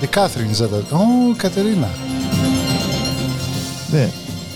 Η 0.00 0.06
Κάθριν 0.06 0.54
Ζέτα. 0.54 0.76
Ω, 0.76 0.98
Κατερίνα. 1.36 1.88
Ναι. 3.92 4.08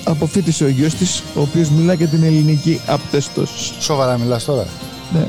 Αποφοίτησε 0.05 0.65
ο 0.65 0.69
γιος 0.69 0.95
της, 0.95 1.23
ο 1.35 1.41
οποίος 1.41 1.71
μιλά 1.71 1.95
και 1.95 2.07
την 2.07 2.23
ελληνική 2.23 2.81
απταίστως. 2.87 3.75
Σοβαρά 3.81 4.19
μιλάς 4.19 4.45
τώρα. 4.45 4.67
Ναι. 5.13 5.25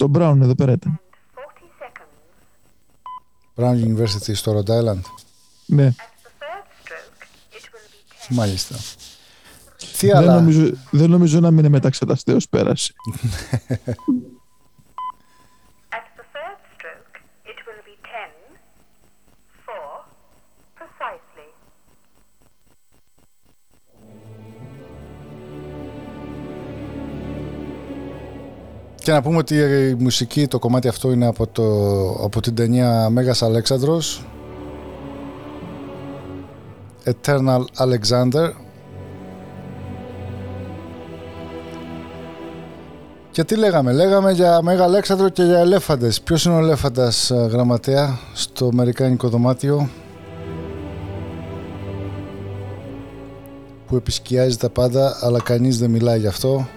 Στο 0.00 0.10
Brown 0.14 0.38
εδώ 0.42 0.54
πέρα 0.54 0.72
ήταν. 0.72 1.00
40 1.34 1.84
seconds. 3.56 3.64
Brown 3.64 3.84
University 3.84 4.34
στο 4.34 4.58
Rhode 4.58 4.70
Island. 4.70 5.00
Ναι. 5.66 5.86
At 5.86 6.00
the 6.00 6.30
third 6.40 6.66
stroke, 6.82 7.22
it 7.52 7.62
will 7.62 7.88
be 8.28 8.32
10. 8.32 8.34
Μάλιστα. 8.34 8.76
Τι 9.98 10.06
Δεν 10.06 10.16
άλλα; 10.16 10.34
νομίζω, 10.34 10.72
δεν 10.90 11.10
νομίζω 11.10 11.40
να 11.40 11.50
μην 11.50 11.58
είναι 11.58 11.68
μεταξεταστέως 11.68 12.48
πέρασε. 12.48 12.92
Και 29.08 29.14
να 29.14 29.22
πούμε 29.22 29.36
ότι 29.36 29.56
η 29.90 29.94
μουσική, 29.98 30.46
το 30.46 30.58
κομμάτι 30.58 30.88
αυτό 30.88 31.12
είναι 31.12 31.26
από, 31.26 31.46
το, 31.46 31.64
από 32.24 32.40
την 32.40 32.54
ταινία 32.54 33.08
Μέγας 33.10 33.42
Αλέξανδρος 33.42 34.26
Eternal 37.04 37.64
Alexander 37.76 38.50
Και 43.30 43.44
τι 43.44 43.56
λέγαμε, 43.56 43.92
λέγαμε 43.92 44.32
για 44.32 44.62
Μέγα 44.62 44.84
Αλέξανδρο 44.84 45.28
και 45.28 45.42
για 45.42 45.58
ελέφαντες. 45.58 46.20
Ποιος 46.20 46.44
είναι 46.44 46.54
ο 46.54 46.58
ελέφαντας 46.58 47.30
ε, 47.30 47.34
γραμματέα 47.34 48.18
στο 48.32 48.68
αμερικάνικο 48.72 49.28
δωμάτιο 49.28 49.88
που 53.86 53.96
επισκιάζει 53.96 54.56
τα 54.56 54.68
πάντα 54.68 55.18
αλλά 55.20 55.40
κανείς 55.40 55.78
δεν 55.78 55.90
μιλάει 55.90 56.18
γι' 56.18 56.26
αυτό. 56.26 56.68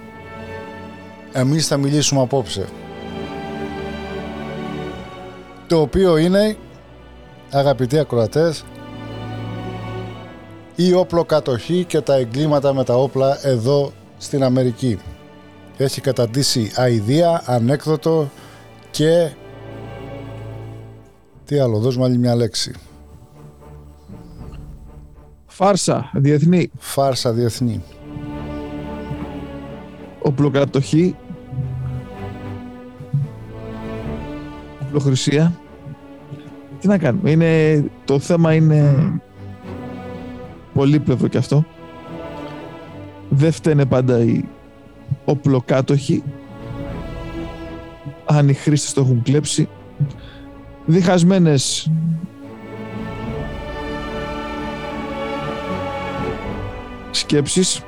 Εμείς 1.34 1.68
θα 1.68 1.78
μιλήσουμε 1.78 2.22
απόψε. 2.22 2.68
Το 5.68 5.82
οποίο 5.82 6.18
είναι, 6.18 6.58
αγαπητοί 7.52 8.00
ακροατές, 8.00 8.64
η 10.76 10.94
όπλοκατοχή 10.94 11.84
και 11.84 12.02
τα 12.02 12.16
εγκλήματα 12.16 12.74
με 12.74 12.84
τα 12.84 12.96
όπλα 12.96 13.48
εδώ 13.48 13.92
στην 14.18 14.44
Αμερική. 14.44 15.00
Έχει 15.78 16.02
καταντήσει 16.02 16.72
αηδία, 16.76 17.44
ανέκδοτο 17.46 18.30
και... 18.92 19.32
Τι 21.46 21.60
άλλο, 21.60 21.78
δώσ' 21.78 21.98
άλλη 21.98 22.18
μια 22.18 22.36
λέξη. 22.36 22.74
Φάρσα, 25.46 26.12
διεθνή, 26.14 26.72
Φάρσα 26.78 27.32
διεθνή. 27.32 27.84
οπλοκατοχή, 30.22 31.16
οπλοχρησία. 34.92 35.54
Τι 36.80 36.88
να 36.88 36.98
κάνουμε, 36.98 37.32
είναι, 37.32 37.84
το 38.06 38.20
θέμα 38.20 38.54
είναι 38.54 38.96
πολύπλευρο 40.74 41.28
κι 41.28 41.38
αυτό. 41.38 41.66
Δεν 43.30 43.52
φταίνε 43.52 43.86
πάντα 43.86 44.20
οι 44.20 44.44
οπλοκάτοχοι. 45.26 46.24
Αν 48.26 48.50
οι 48.50 48.54
χρήστες 48.54 48.94
το 48.94 49.02
έχουν 49.02 49.22
κλέψει. 49.22 49.70
Διχασμένες 50.86 51.92
σκέψεις 57.12 57.82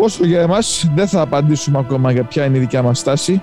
Όσο 0.00 0.26
για 0.26 0.40
εμάς 0.40 0.90
δεν 0.94 1.08
θα 1.08 1.20
απαντήσουμε 1.20 1.78
ακόμα 1.78 2.12
για 2.12 2.24
ποια 2.24 2.44
είναι 2.44 2.56
η 2.56 2.60
δικιά 2.60 2.82
μας 2.82 2.98
στάση. 2.98 3.42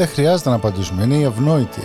Δεν 0.00 0.08
χρειάζεται 0.08 0.48
να 0.48 0.54
απαντήσουμε, 0.54 1.02
είναι 1.02 1.14
η 1.14 1.22
ευνόητη. 1.22 1.82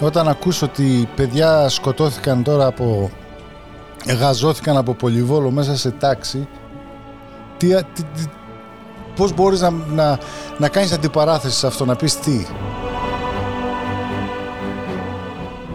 Όταν 0.00 0.28
ακούς 0.28 0.62
ότι 0.62 1.08
παιδιά 1.16 1.68
σκοτώθηκαν 1.68 2.42
τώρα 2.42 2.66
από... 2.66 3.10
γαζώθηκαν 4.18 4.76
από 4.76 4.94
πολυβόλο 4.94 5.50
μέσα 5.50 5.76
σε 5.76 5.90
τάξη, 5.90 6.48
τι, 7.56 7.68
τι, 7.68 7.82
τι- 8.02 8.28
πώς 9.16 9.34
μπορείς 9.34 9.60
να, 9.60 9.70
να, 9.70 10.18
να 10.58 10.68
κάνεις 10.68 10.92
αντιπαράθεση 10.92 11.58
σε 11.58 11.66
αυτό, 11.66 11.84
να 11.84 11.96
πεις 11.96 12.18
τι; 12.18 12.46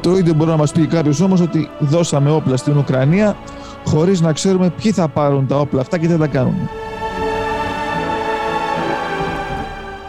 Το 0.01 0.17
ίδιο 0.17 0.33
μπορεί 0.33 0.49
να 0.49 0.57
μας 0.57 0.71
πει 0.71 0.87
κάποιος 0.87 1.21
όμως 1.21 1.41
ότι 1.41 1.69
δώσαμε 1.79 2.31
όπλα 2.31 2.57
στην 2.57 2.77
Ουκρανία 2.77 3.37
χωρίς 3.85 4.21
να 4.21 4.33
ξέρουμε 4.33 4.69
ποιοι 4.69 4.91
θα 4.91 5.07
πάρουν 5.07 5.47
τα 5.47 5.59
όπλα 5.59 5.81
αυτά 5.81 5.97
και 5.97 6.05
τι 6.07 6.11
θα 6.11 6.19
τα 6.19 6.27
κάνουν. 6.27 6.69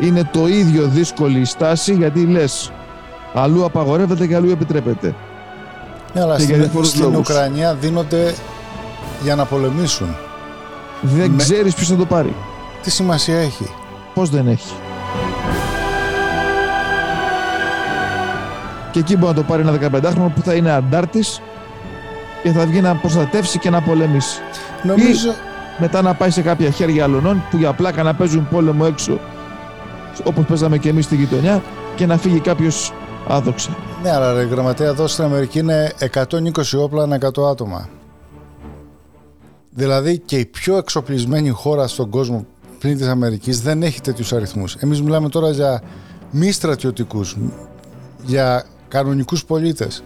Είναι 0.00 0.28
το 0.32 0.46
ίδιο 0.48 0.86
δύσκολη 0.86 1.40
η 1.40 1.44
στάση 1.44 1.94
γιατί 1.94 2.26
λες 2.26 2.72
αλλού 3.34 3.64
απαγορεύεται 3.64 4.26
και 4.26 4.34
αλλού 4.34 4.50
επιτρέπεται. 4.50 5.14
Ναι, 6.14 6.20
αλλά 6.20 6.36
Και 6.36 6.42
για 6.42 6.54
στην, 6.54 6.62
διαφορούς 6.64 6.88
στην 6.88 7.02
λόγους. 7.02 7.18
Ουκρανία 7.18 7.74
δίνονται 7.74 8.34
για 9.22 9.34
να 9.34 9.44
πολεμήσουν. 9.44 10.16
Δεν 11.00 11.30
Με- 11.30 11.36
ξέρεις 11.42 11.74
ποιος 11.74 11.88
θα 11.88 11.96
το 11.96 12.04
πάρει. 12.06 12.34
Τι 12.82 12.90
σημασία 12.90 13.38
έχει; 13.38 13.66
Πώς 14.14 14.30
δεν 14.30 14.46
έχει. 14.48 14.72
Και 18.90 18.98
εκεί 18.98 19.16
μπορεί 19.16 19.32
να 19.34 19.34
το 19.34 19.42
πάρει 19.42 19.62
ένα 19.62 19.72
15χρονο 19.72 20.32
που 20.34 20.40
θα 20.44 20.54
είναι 20.54 20.70
αντάρτης 20.70 21.40
και 22.42 22.50
θα 22.50 22.66
βγει 22.66 22.80
να 22.80 22.94
προστατεύσει 22.94 23.58
και 23.58 23.70
να 23.70 23.80
πολεμήσει. 23.80 24.40
Νομίζω, 24.82 25.34
Μετά 25.78 26.02
να 26.02 26.14
πάει 26.14 26.30
σε 26.30 26.42
κάποια 26.42 26.70
χέρια 26.70 27.04
αλωνών 27.04 27.42
που 27.50 27.56
για 27.56 27.72
πλάκα 27.72 28.02
να 28.02 28.14
παίζουν 28.14 28.48
πόλεμο 28.50 28.84
έξω 28.88 29.18
όπως 30.24 30.44
παίζαμε 30.44 30.78
και 30.78 30.88
εμείς 30.88 31.04
στη 31.04 31.16
γειτονιά 31.16 31.62
και 31.96 32.06
να 32.06 32.16
φύγει 32.16 32.40
κάποιος 32.40 32.92
άδοξα. 33.28 33.76
ναι, 34.02 34.10
αλλά 34.10 34.32
ρε, 34.32 34.42
γραμματέα 34.42 34.88
εδώ 34.88 35.06
στην 35.06 35.24
Αμερική 35.24 35.58
είναι 35.58 35.92
120 36.12 36.50
όπλα 36.76 37.02
ανά 37.02 37.18
100 37.38 37.50
άτομα. 37.50 37.88
Δηλαδή 39.70 40.18
και 40.18 40.38
η 40.38 40.46
πιο 40.46 40.76
εξοπλισμένη 40.76 41.48
χώρα 41.48 41.86
στον 41.86 42.10
κόσμο 42.10 42.46
πριν 42.78 42.96
της 42.96 43.06
Αμερικής 43.06 43.62
δεν 43.62 43.82
έχει 43.82 44.00
τέτοιους 44.00 44.32
αριθμούς. 44.32 44.74
Εμείς 44.74 45.02
μιλάμε 45.02 45.28
τώρα 45.28 45.50
για 45.50 45.82
μη 46.30 46.52
στρατιωτικούς, 46.52 47.36
για 48.24 48.64
κανονικούς 48.88 49.44
πολίτες. 49.44 50.02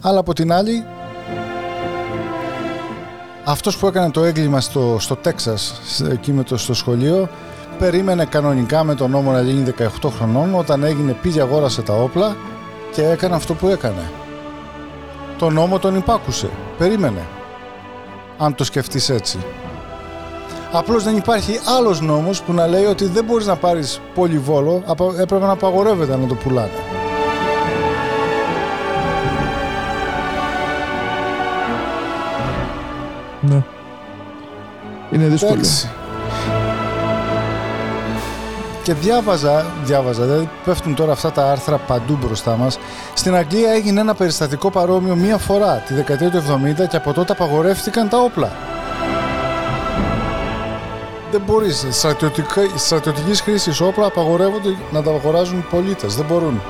Αλλά 0.00 0.18
από 0.18 0.32
την 0.32 0.52
άλλη, 0.52 0.84
αυτός 3.44 3.76
που 3.76 3.86
έκανε 3.86 4.10
το 4.10 4.24
έγκλημα 4.24 4.60
στο, 4.60 4.96
στο 5.00 5.16
Τέξας, 5.16 5.80
σε- 5.84 6.06
εκεί 6.10 6.32
με 6.32 6.42
το, 6.42 6.56
στο 6.56 6.74
σχολείο, 6.74 7.28
περίμενε 7.78 8.24
κανονικά 8.24 8.84
με 8.84 8.94
τον 8.94 9.10
νόμο 9.10 9.32
να 9.32 9.40
γίνει 9.42 9.74
18 9.78 9.86
χρονών, 10.18 10.54
όταν 10.54 10.82
έγινε 10.84 11.12
πήγε 11.22 11.40
αγόρασε 11.40 11.82
τα 11.82 11.92
όπλα 11.94 12.36
και 12.92 13.02
έκανε 13.08 13.34
αυτό 13.34 13.54
που 13.54 13.68
έκανε. 13.68 14.10
Το 15.38 15.50
νόμο 15.50 15.78
τον 15.78 15.96
υπάκουσε. 15.96 16.48
Περίμενε. 16.78 17.26
Αν 18.38 18.54
το 18.54 18.64
σκεφτείς 18.64 19.08
έτσι. 19.08 19.38
Απλώς 20.72 21.04
δεν 21.04 21.16
υπάρχει 21.16 21.60
άλλος 21.78 22.00
νόμος 22.00 22.42
που 22.42 22.52
να 22.52 22.66
λέει 22.66 22.84
ότι 22.84 23.04
δεν 23.06 23.24
μπορείς 23.24 23.46
να 23.46 23.56
πάρεις 23.56 24.00
πολυβόλο, 24.14 24.82
απα- 24.86 25.14
έπρεπε 25.18 25.44
να 25.46 25.52
απαγορεύεται 25.52 26.16
να 26.16 26.26
το 26.26 26.34
πουλάνε. 26.34 26.70
Ναι. 33.40 33.62
Είναι 35.10 35.26
δύσκολο. 35.26 35.52
Εντάξει. 35.52 35.90
Και 38.82 38.94
διάβαζα, 38.94 39.66
διάβαζα, 39.84 40.24
δηλαδή 40.24 40.48
πέφτουν 40.64 40.94
τώρα 40.94 41.12
αυτά 41.12 41.32
τα 41.32 41.50
άρθρα 41.50 41.76
παντού 41.78 42.18
μπροστά 42.20 42.56
μας. 42.56 42.78
Στην 43.14 43.34
Αγγλία 43.34 43.72
έγινε 43.72 44.00
ένα 44.00 44.14
περιστατικό 44.14 44.70
παρόμοιο 44.70 45.14
μία 45.14 45.38
φορά 45.38 45.82
τη 45.86 45.94
δεκαετία 45.94 46.30
του 46.30 46.42
70 46.82 46.88
και 46.88 46.96
από 46.96 47.12
τότε 47.12 47.32
απαγορεύτηκαν 47.32 48.08
τα 48.08 48.18
όπλα. 48.18 48.52
Δεν 51.30 51.42
μπορείς, 51.46 51.86
στρατιωτικά, 51.90 52.60
στρατιωτικής 52.76 53.40
χρήσης 53.40 53.80
όπλα 53.80 54.06
απαγορεύονται 54.06 54.76
να 54.90 55.02
τα 55.02 55.10
αγοράζουν 55.10 55.66
πολίτες, 55.70 56.14
δεν 56.14 56.26
μπορούν. 56.28 56.60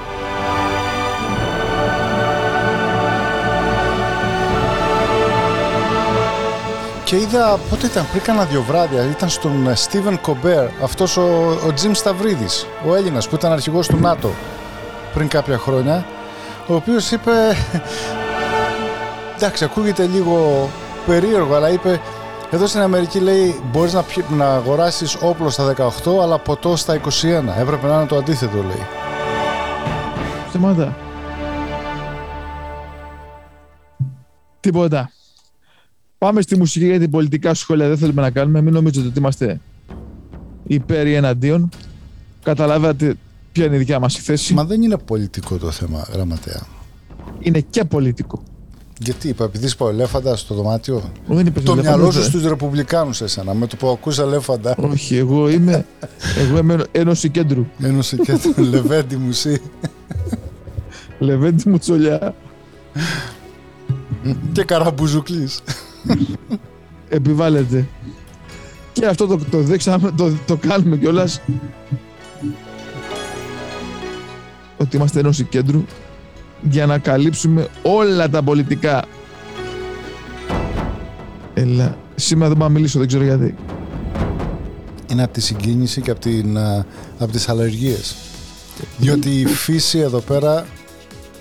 Και 7.10 7.16
είδα, 7.16 7.58
πότε 7.70 7.86
ήταν, 7.86 8.06
πριν 8.10 8.22
κάνα 8.22 8.44
δύο 8.44 8.62
βράδια, 8.62 9.04
ήταν 9.04 9.28
στον 9.28 9.66
ε, 9.68 9.72
Steven 9.76 10.16
Κομπέρ, 10.20 10.68
αυτός 10.82 11.16
ο, 11.16 11.58
ο 11.66 11.72
Τζιμ 11.74 11.92
Σταυρίδης, 11.92 12.66
ο 12.88 12.94
Έλληνας 12.94 13.28
που 13.28 13.34
ήταν 13.34 13.52
αρχηγός 13.52 13.86
του 13.86 13.96
ΝΑΤΟ 13.96 14.30
πριν 15.14 15.28
κάποια 15.28 15.58
χρόνια, 15.58 16.06
ο 16.66 16.74
οποίος 16.74 17.10
είπε, 17.10 17.30
εντάξει 19.36 19.64
ακούγεται 19.64 20.06
λίγο 20.06 20.68
περίεργο, 21.06 21.54
αλλά 21.54 21.70
είπε, 21.70 22.00
εδώ 22.50 22.66
στην 22.66 22.80
Αμερική 22.80 23.18
λέει 23.20 23.60
μπορείς 23.72 23.92
να, 23.92 24.02
πιει- 24.02 24.30
να 24.30 24.46
αγοράσεις 24.54 25.16
όπλο 25.22 25.50
στα 25.50 25.74
18 26.04 26.22
αλλά 26.22 26.38
ποτό 26.38 26.76
στα 26.76 26.94
21. 26.94 27.00
Έπρεπε 27.60 27.86
να 27.86 27.94
είναι 27.94 28.06
το 28.06 28.16
αντίθετο 28.16 28.56
λέει. 28.56 28.86
Σταμάτα. 30.48 30.96
Τίποτα. 34.60 35.10
Πάμε 36.20 36.40
στη 36.40 36.56
μουσική 36.56 36.84
γιατί 36.86 37.08
πολιτικά 37.08 37.54
σχόλια 37.54 37.88
δεν 37.88 37.98
θέλουμε 37.98 38.22
να 38.22 38.30
κάνουμε. 38.30 38.60
Μην 38.62 38.72
νομίζετε 38.72 39.06
ότι 39.08 39.18
είμαστε 39.18 39.60
υπέρ 40.66 41.06
ή 41.06 41.14
εναντίον. 41.14 41.68
Καταλάβατε 42.42 43.14
ποια 43.52 43.64
είναι 43.64 43.74
η 43.74 43.78
δικιά 43.78 43.98
μας 43.98 44.18
η 44.18 44.20
θέση. 44.20 44.54
Μα 44.54 44.64
δεν 44.64 44.82
είναι 44.82 44.98
πολιτικό 44.98 45.56
το 45.56 45.70
θέμα, 45.70 46.06
γραμματέα. 46.12 46.66
Είναι 47.38 47.60
και 47.60 47.84
πολιτικό. 47.84 48.42
Γιατί 48.98 49.28
είπα, 49.28 49.44
επειδή 49.44 49.66
είπα 49.66 49.88
ελέφαντα 49.88 50.36
στο 50.36 50.54
δωμάτιο. 50.54 51.12
Δεν 51.26 51.46
είπες 51.46 51.62
Το 51.62 51.72
ελέφαντα, 51.72 51.96
μυαλό 51.96 52.12
δεν. 52.12 52.22
σου 52.22 52.28
στους 52.28 52.44
ρεπουμπλικάνους 52.44 53.20
εσένα. 53.20 53.54
Με 53.54 53.66
το 53.66 53.76
που 53.76 53.88
ακούς 53.88 54.18
ελέφαντα. 54.18 54.74
Όχι, 54.78 55.16
εγώ 55.16 55.48
είμαι, 55.48 55.86
εγώ 56.38 56.58
είμαι 56.58 56.84
ένωση 56.92 57.28
κέντρου. 57.30 57.66
Ένωσε 57.82 58.16
και 58.16 58.32
το 58.32 58.62
λεβέντι 58.70 59.16
μου 59.16 59.28
εσύ. 59.28 59.60
Λεβέντη 61.18 61.68
μου 61.68 61.78
τσολιά. 61.78 62.34
και 64.52 64.64
καραμπουζουκλής. 64.64 65.60
Επιβάλλεται. 67.08 67.88
Και 68.92 69.06
αυτό 69.06 69.26
το, 69.26 69.38
το 69.50 69.58
δείξαμε, 69.58 70.10
το, 70.10 70.32
το 70.46 70.56
κάνουμε 70.56 70.96
κιόλας. 70.96 71.40
Ότι 74.76 74.96
είμαστε 74.96 75.18
ένωση 75.18 75.44
κέντρου 75.44 75.84
για 76.62 76.86
να 76.86 76.98
καλύψουμε 76.98 77.68
όλα 77.82 78.28
τα 78.28 78.42
πολιτικά. 78.42 79.04
Έλα. 81.54 81.96
Σήμερα 82.14 82.48
δεν 82.48 82.58
πάω 82.58 82.68
να 82.68 82.74
μιλήσω, 82.74 82.98
δεν 82.98 83.08
ξέρω 83.08 83.24
γιατί. 83.24 83.54
Είναι 85.10 85.22
από 85.22 85.32
τη 85.32 85.40
συγκίνηση 85.40 86.00
και 86.00 86.10
από, 86.10 86.20
την, 86.20 86.58
α, 86.58 86.84
από 87.18 87.32
τις 87.32 87.48
αλλεργίες. 87.48 88.16
Διότι 88.98 89.40
η 89.40 89.46
φύση 89.46 89.98
εδώ 89.98 90.18
πέρα 90.18 90.66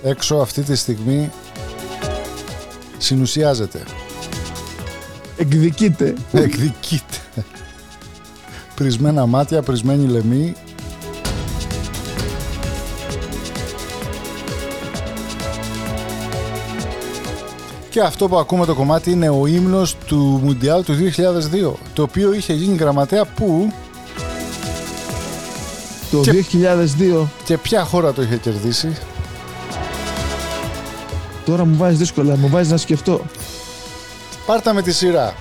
έξω 0.02 0.36
αυτή 0.36 0.62
τη 0.62 0.76
στιγμή 0.76 1.30
συνουσιάζεται. 2.98 3.82
Εκδικείται. 5.40 6.14
Εκδικείται. 6.32 7.16
Πρισμένα 8.74 9.26
μάτια, 9.26 9.62
πρισμένη 9.62 10.06
λαιμή. 10.08 10.54
Και 17.90 18.00
αυτό 18.00 18.28
που 18.28 18.38
ακούμε 18.38 18.66
το 18.66 18.74
κομμάτι 18.74 19.10
είναι 19.10 19.28
ο 19.28 19.46
ύμνος 19.46 19.96
του 20.06 20.40
Μουντιάλ 20.44 20.84
του 20.84 20.94
2002 20.94 21.72
το 21.94 22.02
οποίο 22.02 22.32
είχε 22.32 22.52
γίνει 22.52 22.76
γραμματέα 22.76 23.24
που; 23.24 23.72
Το 26.10 26.20
Και- 26.20 26.30
2002 26.32 27.26
και 27.44 27.58
ποια 27.58 27.84
χώρα 27.84 28.12
το 28.12 28.22
είχε 28.22 28.36
κερδίσει; 28.36 28.96
Τώρα 31.44 31.64
μου 31.64 31.76
βάζεις 31.76 31.98
δύσκολα, 31.98 32.36
μου 32.36 32.48
βάζεις 32.48 32.70
να 32.70 32.76
σκεφτώ. 32.76 33.20
Πάρτα 34.50 34.72
με 34.72 34.82
τη 34.82 34.92
σειρά 34.92 35.34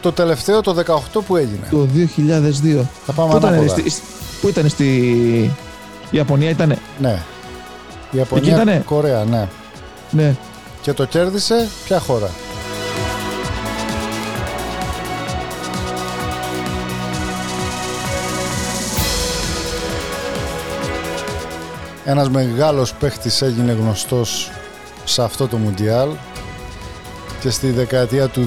το 0.00 0.12
τελευταίο 0.12 0.60
το 0.60 1.00
18 1.14 1.20
που 1.26 1.36
έγινε 1.36 1.66
Το 1.70 1.88
2002. 1.96 2.84
Θα 3.06 3.12
πάμε 3.12 3.30
Πού 3.30 3.36
ήταν, 3.36 3.52
ανάποδα 3.52 3.68
στη, 3.68 4.02
πού 4.40 4.48
ήταν 4.48 4.68
στη 4.68 5.54
Ιαπωνία, 6.10 6.50
ήτανε. 6.50 6.78
Ναι 6.98 7.22
Η 8.10 8.16
Ιαπωνία, 8.16 8.54
ήτανε; 8.54 8.82
Κορέα, 8.86 9.24
ναι 9.24 9.48
Ναι. 10.10 10.36
Και 10.82 10.92
το 10.92 11.04
κέρδισε 11.04 11.68
ποια 11.84 11.98
χώρα; 11.98 12.30
Ένας 22.04 22.28
μεγάλος 22.28 22.94
παίχτης 22.94 23.42
έγινε 23.42 23.72
γνωστός 23.72 24.50
σε 25.04 25.22
αυτό 25.22 25.48
το 25.48 25.56
Μουντιάλ 25.56 26.08
και 27.42 27.50
στη 27.50 27.70
δεκαετία 27.70 28.28
του 28.28 28.46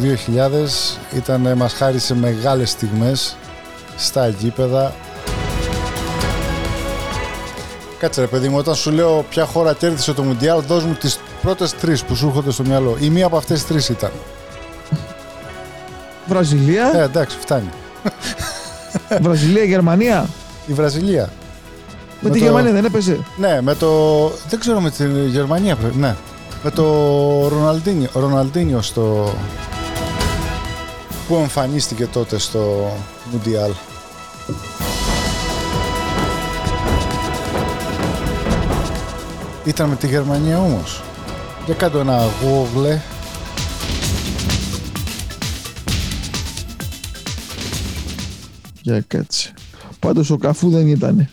2000 1.14 1.16
ήταν, 1.16 1.54
μας 1.58 1.74
χάρισε 1.74 2.16
μεγάλες 2.16 2.70
στιγμές 2.70 3.36
στα 3.98 4.28
γήπεδα 4.28 4.94
Κάτσε 8.00 8.22
ρε 8.22 8.28
παιδί 8.28 8.50
μου, 8.50 8.58
όταν 8.58 8.76
σου 8.76 8.92
λέω 8.92 9.26
ποια 9.30 9.46
χώρα 9.46 9.74
κέρδισε 9.74 10.14
το 10.14 10.24
Μουντιάλ, 10.24 10.62
δώσ' 10.62 10.84
μου 10.84 10.94
τις 10.94 11.20
πρώτες 11.42 11.74
τρεις 11.76 12.04
που 12.04 12.16
σου 12.16 12.28
έρχονται 12.28 12.52
στο 12.52 12.64
μυαλό. 12.64 12.98
Η 13.00 13.10
μία 13.10 13.26
από 13.26 13.38
αυτές 13.38 13.58
τις 13.60 13.68
τρεις 13.68 13.90
ήταν. 13.90 14.12
Βραζιλία, 16.26 16.92
Ε, 16.96 17.02
εντάξει, 17.04 17.38
φτάνει. 17.40 17.70
Βραζιλία, 19.22 19.64
Γερμανία. 19.64 20.28
Η 20.68 20.74
Βραζιλία. 20.74 21.22
Με, 21.22 21.30
Με 22.22 22.30
τη 22.30 22.38
το- 22.40 22.44
Γερμανία 22.44 22.72
δεν 22.72 22.86
έπαιζε. 22.86 23.20
Ναι, 23.38 23.62
με 23.62 23.76
το... 23.76 24.28
Δεν 24.50 24.60
ξέρω 24.60 24.80
με 24.80 24.90
τη 24.90 25.06
Γερμανία 25.28 25.76
πρέπει, 25.76 25.98
ναι. 25.98 26.16
Με 26.68 26.72
το 26.72 26.84
Ροναλντίνιο, 27.48 28.10
Ροναλντίνιο 28.14 28.82
στο... 28.82 29.34
Που 31.28 31.36
εμφανίστηκε 31.36 32.06
τότε 32.08 32.38
στο 32.38 32.92
Μουντιάλ. 33.32 33.72
Ήταν 39.66 39.90
με 39.90 39.96
τη 39.96 40.08
Γερμανία 40.08 40.60
όμως. 40.60 41.04
Για 41.66 41.74
κάτω 41.74 42.00
ένα 42.00 42.30
γόγλε. 42.42 43.02
Για 48.82 49.04
κάτσε. 49.08 49.54
Πάντως 50.00 50.30
ο 50.30 50.38
Καφού 50.38 50.70
δεν 50.70 50.88
ήτανε. 50.88 51.30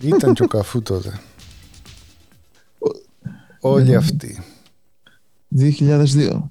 Ήταν 0.00 0.34
και 0.34 0.42
ο 0.42 0.46
Καφού 0.46 0.82
τότε. 0.82 1.20
Όλοι 3.60 3.94
αυτοί. 3.94 4.42
2002. 5.56 6.50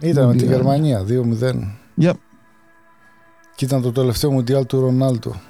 Ήταν 0.00 0.26
με 0.26 0.34
τη 0.34 0.44
Μουντιάλ. 0.44 0.52
Γερμανία 0.52 1.04
2-0. 1.08 1.76
Για 1.94 2.14
Και 3.54 3.64
ήταν 3.64 3.82
το 3.82 3.92
τελευταίο 3.92 4.30
Μουντιάλ 4.30 4.66
του 4.66 4.80
Ρονάλτο. 4.80 5.40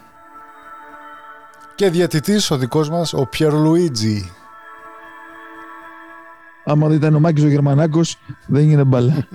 Και 1.75 1.91
διαιτητής 1.91 2.51
ο 2.51 2.57
δικός 2.57 2.91
μας, 2.91 3.13
ο 3.13 3.27
Πιερ 3.31 3.53
Λουίτζι. 3.53 4.31
άμα 6.65 6.89
δεν 6.89 6.97
ήταν 6.97 7.15
ο 7.15 7.21
Μάκης 7.21 7.45
ο 7.45 7.49
Γερμανάκος, 7.49 8.19
δεν 8.47 8.63
έγινε 8.63 8.85
μπάλα. 8.85 9.29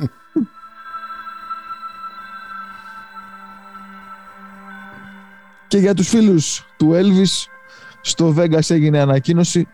και 5.68 5.78
για 5.78 5.94
τους 5.94 6.08
φίλους 6.08 6.66
του 6.78 6.92
Elvis, 6.94 7.48
στο 8.02 8.34
Vegas 8.38 8.70
έγινε 8.70 9.00
ανακοίνωση 9.00 9.68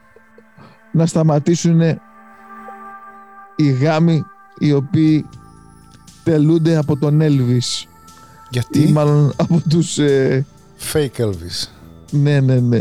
να 0.95 1.05
σταματήσουν 1.05 1.81
οι 3.55 3.71
γάμοι 3.71 4.23
οι 4.57 4.73
οποίοι 4.73 5.25
τελούνται 6.23 6.75
από 6.77 6.97
τον 6.97 7.19
Elvis. 7.21 7.87
Γιατί; 8.49 8.81
Ή 8.81 8.91
μάλλον 8.91 9.33
από 9.35 9.61
τους... 9.69 9.97
ε, 9.97 10.45
Fake 10.93 11.17
Elvis. 11.17 11.67
ναι, 12.11 12.39
ναι, 12.39 12.59
ναι. 12.59 12.79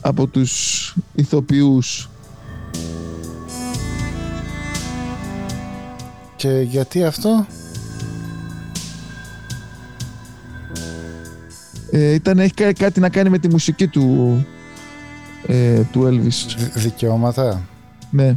Από 0.00 0.26
τους 0.26 0.94
ηθοποιούς. 1.14 2.08
Και 6.36 6.48
γιατί 6.60 7.04
αυτό; 7.04 7.46
Ε, 11.92 12.12
ήταν, 12.12 12.38
έχει 12.38 12.54
κα- 12.54 12.72
κάτι 12.72 13.00
να 13.00 13.08
κάνει 13.08 13.30
με 13.30 13.38
τη 13.38 13.48
μουσική 13.48 13.86
του, 13.86 14.46
ε, 15.46 15.80
του 15.92 16.02
Elvis. 16.02 16.54
Δι- 16.58 16.72
δικαιώματα. 16.74 17.62
Ναι. 18.10 18.36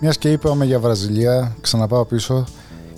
Μιας 0.00 0.18
και 0.18 0.32
είπαμε 0.32 0.64
για 0.64 0.78
Βραζιλία, 0.80 1.56
ξαναπάω 1.60 2.04
πίσω. 2.04 2.44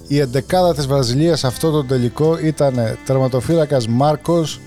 Η 0.07 0.19
εντεκάδα 0.19 0.75
της 0.75 0.87
Βραζιλίας 0.87 1.39
σε 1.39 1.47
αυτό 1.47 1.71
το 1.71 1.85
τελικό 1.85 2.39
ήταν 2.39 2.75
τερματοφύλακας 3.05 3.89
Μάρκος, 3.89 4.61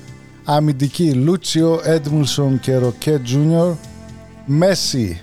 αμυντική 0.43 1.13
Λούτσιο, 1.13 1.79
Εντμίλσον 1.83 2.59
και 2.59 2.75
Ροκέ 2.75 3.19
Τζούνιορ, 3.23 3.73
Μέση, 4.45 5.21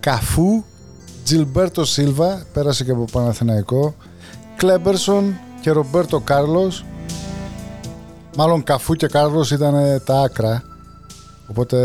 Καφού, 0.00 0.64
Τζιλμπέρτο 1.24 1.84
Σίλβα, 1.84 2.46
πέρασε 2.52 2.84
και 2.84 2.90
από 2.90 3.04
Παναθηναϊκό, 3.12 3.94
Κλέμπερσον 4.56 5.34
και 5.60 5.70
Ρομπέρτο 5.70 6.20
Κάρλος, 6.20 6.84
μάλλον 8.36 8.62
Καφού 8.62 8.94
και 8.94 9.06
Κάρλος 9.06 9.50
ήταν 9.50 10.02
τα 10.04 10.20
άκρα 10.20 10.62
Οπότε 11.46 11.76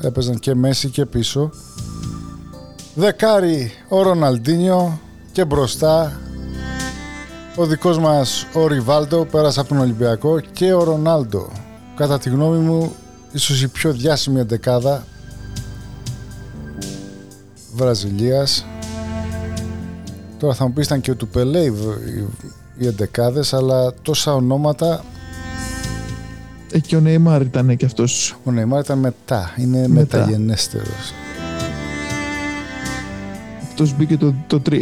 έπαιζαν 0.00 0.38
και 0.38 0.54
μέση 0.54 0.88
και 0.88 1.06
πίσω. 1.06 1.50
Δεκάρι 2.94 3.72
ο 3.88 4.02
Ροναλντίνιο 4.02 5.00
και 5.32 5.44
μπροστά 5.44 6.20
ο 7.56 7.66
δικός 7.66 7.98
μας 7.98 8.46
ο 8.54 8.66
Ριβάλτο 8.66 9.26
πέρασε 9.30 9.60
από 9.60 9.68
τον 9.68 9.78
Ολυμπιακό 9.78 10.40
και 10.40 10.72
ο 10.72 10.82
Ρονάλντο. 10.84 11.52
Κατά 11.96 12.18
τη 12.18 12.28
γνώμη 12.28 12.58
μου 12.58 12.92
ίσως 13.32 13.62
η 13.62 13.68
πιο 13.68 13.92
διάσημη 13.92 14.40
εντεκάδα 14.40 15.04
Βραζιλίας. 17.74 18.66
Τώρα 20.38 20.54
θα 20.54 20.66
μου 20.66 20.72
πεις 20.72 20.86
ήταν 20.86 21.00
και 21.00 21.10
ο 21.10 21.16
του 21.16 21.28
Πελέ 21.28 21.60
οι, 21.60 21.72
οι, 22.06 22.28
οι 22.78 22.86
εντεκάδες 22.86 23.52
αλλά 23.52 23.92
τόσα 24.02 24.34
ονόματα 24.34 24.94
Ε, 24.94 25.13
και 26.80 26.96
ο 26.96 27.00
Νεϊμάρ 27.00 27.42
ήταν 27.42 27.76
και 27.76 27.84
αυτός. 27.84 28.36
ο 28.44 28.50
Νεϊμάρ 28.50 28.80
ήταν 28.80 28.98
μετά, 28.98 29.54
είναι 29.56 29.88
Μετά. 29.88 30.18
μεταγενέστερος. 30.18 31.12
Αυτός 33.62 33.96
μπήκε 33.96 34.16
το, 34.16 34.34
το 34.46 34.62
3. 34.70 34.80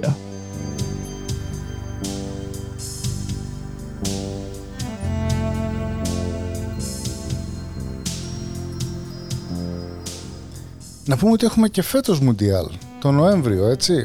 Να 11.07 11.17
πούμε 11.17 11.33
ότι 11.33 11.47
έχουμε 11.47 11.69
και 11.69 11.83
φέτος 11.83 12.21
Μουντιάλ, 12.21 12.67
το 13.01 13.11
Νοέμβριο, 13.11 13.67
έτσι. 13.67 14.05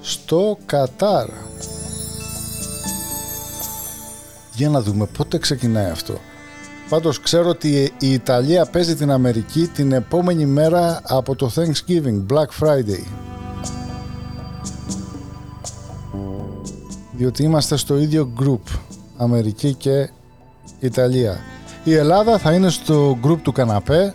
Στο 0.00 0.58
Κατάρ. 0.66 1.28
Για 4.56 4.68
να 4.68 4.82
δούμε 4.82 5.06
πότε 5.06 5.38
ξεκινάει 5.38 5.90
αυτό. 5.90 6.18
Πάντως 6.88 7.20
ξέρω 7.20 7.48
ότι 7.48 7.92
η 7.98 8.12
Ιταλία 8.12 8.66
παίζει 8.66 8.94
την 8.94 9.10
Αμερική 9.10 9.66
την 9.66 9.92
επόμενη 9.92 10.46
μέρα 10.46 11.00
από 11.04 11.34
το 11.34 11.50
Thanksgiving, 11.54 12.26
Black 12.32 12.64
Friday. 12.64 13.04
Διότι 17.12 17.42
είμαστε 17.42 17.76
στο 17.76 17.98
ίδιο 17.98 18.32
group, 18.40 18.78
Αμερική 19.16 19.74
και 19.74 20.10
Ιταλία. 20.80 21.38
Η 21.84 21.94
Ελλάδα 21.94 22.38
θα 22.38 22.52
είναι 22.52 22.68
στο 22.68 23.18
group 23.24 23.38
του 23.42 23.52
καναπέ, 23.52 24.14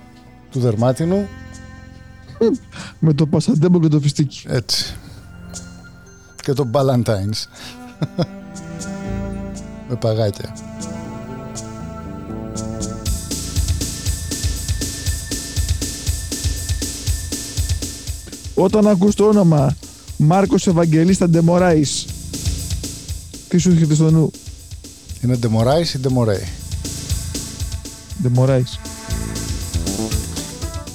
του 0.52 0.60
δερμάτινου, 0.60 1.28
Με 3.00 3.14
το 3.14 3.28
Πασαντέμπο 3.28 3.80
και 3.80 3.88
το 3.88 4.00
Φιστίκι. 4.00 4.46
έτσι. 4.48 4.96
Και 6.36 6.54
το 6.54 6.70
Ballantines. 6.74 7.48
Με 9.92 9.98
παγάκια. 9.98 10.56
Όταν 18.54 18.88
ακούς 18.88 19.16
το 19.16 19.28
όνομα 19.28 19.76
Μάρκος 20.18 20.68
Ευαγγελίστα 20.68 21.30
Ντεμοράης 21.30 22.06
τι 23.48 23.58
σου 23.58 23.70
έρχεται 23.70 23.94
στο 23.94 24.12
νου; 24.12 24.32
Είναι 25.24 25.36
Ντεμοράης 25.36 25.94
ή 25.94 26.00
Ντεμορέι. 26.00 26.48
Ντεμοράης 28.22 28.80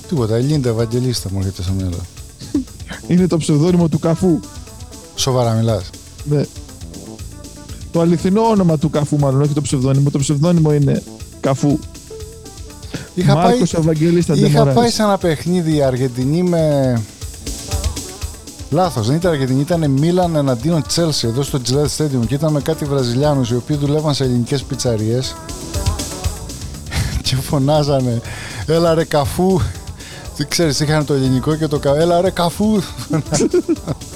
Τίποτα, 0.09 0.37
Ελίντα 0.37 0.69
Ευαγγελίστα 0.69 1.29
μου 1.33 1.39
έρχεται 1.39 1.63
στο 1.63 1.73
μυαλό. 1.73 2.01
είναι 3.09 3.27
το 3.27 3.37
ψευδόνυμο 3.37 3.89
του 3.89 3.99
Καφού 3.99 4.41
Σοβαρά 5.15 5.53
μιλάς. 5.53 5.91
Ναι. 6.25 6.43
Το 7.97 8.03
αληθινό 8.03 8.43
όνομα 8.43 8.79
του 8.79 8.91
Καφού 8.91 9.19
μάλλον 9.19 9.43
όχι 9.43 9.53
το 9.53 9.61
ψευδόνυμο. 9.61 10.11
Το 10.11 10.19
ψευδόνυμο 10.19 10.75
είναι 10.75 11.03
Καφού. 11.41 11.79
Είχα 13.15 13.35
πάει, 13.35 13.45
Μάρκος 13.45 13.75
Ευαγγελίστα 13.75 14.35
είχα 14.35 14.49
Ντεμοράης. 14.49 14.75
πάει 14.75 14.91
σε 14.91 15.03
ένα 15.03 15.19
παιχνίδι 15.19 15.83
Αργεντινή 15.83 16.43
με... 16.43 17.03
Λάθος, 18.71 19.07
δεν 19.07 19.17
ήταν 19.17 19.33
Αργεντινή, 19.33 19.61
ήταν 19.61 19.91
Μίλαν 19.91 20.37
εναντίον 20.37 20.83
Τσέλσι 20.87 21.27
εδώ 21.27 21.43
στο 21.43 21.61
Gillette 21.67 21.97
Stadium 21.97 22.27
και 22.27 22.35
ήταν 22.35 22.53
με 22.53 22.61
κάτι 22.61 22.85
Βραζιλιάνους 22.85 23.51
οι 23.51 23.55
οποίοι 23.55 23.77
δουλεύαν 23.77 24.15
σε 24.15 24.25
ελληνικές 24.25 24.63
πιτσαρίες. 24.63 25.37
Και 27.23 27.37
φωνάζανε 27.37 28.21
έλα 28.67 28.95
ρε 28.95 29.05
καφού 29.05 29.61
τι 30.37 30.45
ξέρεις 30.45 30.81
είχαν 30.81 31.05
το 31.05 31.15
ελληνικό 31.15 31.57
και 31.57 31.67
το 31.67 31.79
κα... 31.79 31.97
έλα 31.97 32.21
ρε 32.21 32.31
καφού 32.31 32.81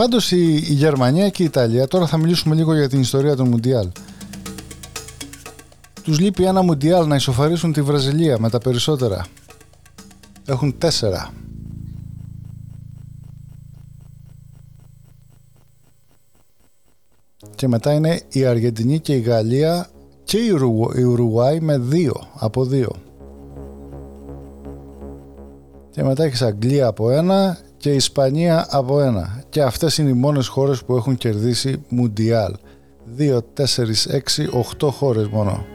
Πάντως 0.00 0.32
η, 0.32 0.54
η 0.54 0.72
Γερμανία 0.72 1.28
και 1.28 1.42
η 1.42 1.46
Ιταλία, 1.46 1.86
τώρα 1.88 2.06
θα 2.06 2.16
μιλήσουμε 2.16 2.54
λίγο 2.54 2.74
για 2.74 2.88
την 2.88 3.00
ιστορία 3.00 3.36
των 3.36 3.48
Μουντιάλ. 3.48 3.88
Τους 6.02 6.18
λείπει 6.18 6.44
ένα 6.44 6.62
Μουντιάλ 6.62 7.06
να 7.06 7.14
ισοφαρίσουν 7.14 7.72
τη 7.72 7.82
Βραζιλία 7.82 8.38
με 8.38 8.50
τα 8.50 8.58
περισσότερα. 8.58 9.26
Έχουν 10.46 10.78
τέσσερα. 10.78 11.30
Και 17.54 17.68
μετά 17.68 17.92
είναι 17.92 18.20
η 18.28 18.44
Αργεντινή 18.44 18.98
και 18.98 19.14
η 19.14 19.20
Γαλλία 19.20 19.90
και 20.24 20.38
η, 20.38 20.50
Ουρου, 20.50 20.98
η 20.98 21.02
Ουρουγουάη 21.02 21.60
με 21.60 21.78
δύο, 21.78 22.14
από 22.34 22.64
δύο. 22.64 22.92
Και 25.90 26.02
μετά 26.02 26.24
έχεις 26.24 26.42
Αγγλία 26.42 26.86
από 26.86 27.10
ένα 27.10 27.58
και 27.80 27.90
Ισπανία 27.90 28.66
από 28.70 29.00
ένα. 29.00 29.44
Και 29.48 29.62
αυτές 29.62 29.98
είναι 29.98 30.10
οι 30.10 30.12
μόνες 30.12 30.46
χώρες 30.46 30.84
που 30.84 30.96
έχουν 30.96 31.16
κερδίσει 31.16 31.84
Μουντιάλ. 31.88 32.54
2, 33.18 33.40
4, 33.54 34.06
6, 34.06 34.48
8 34.78 34.90
χώρες 34.90 35.26
μόνο. 35.28 35.66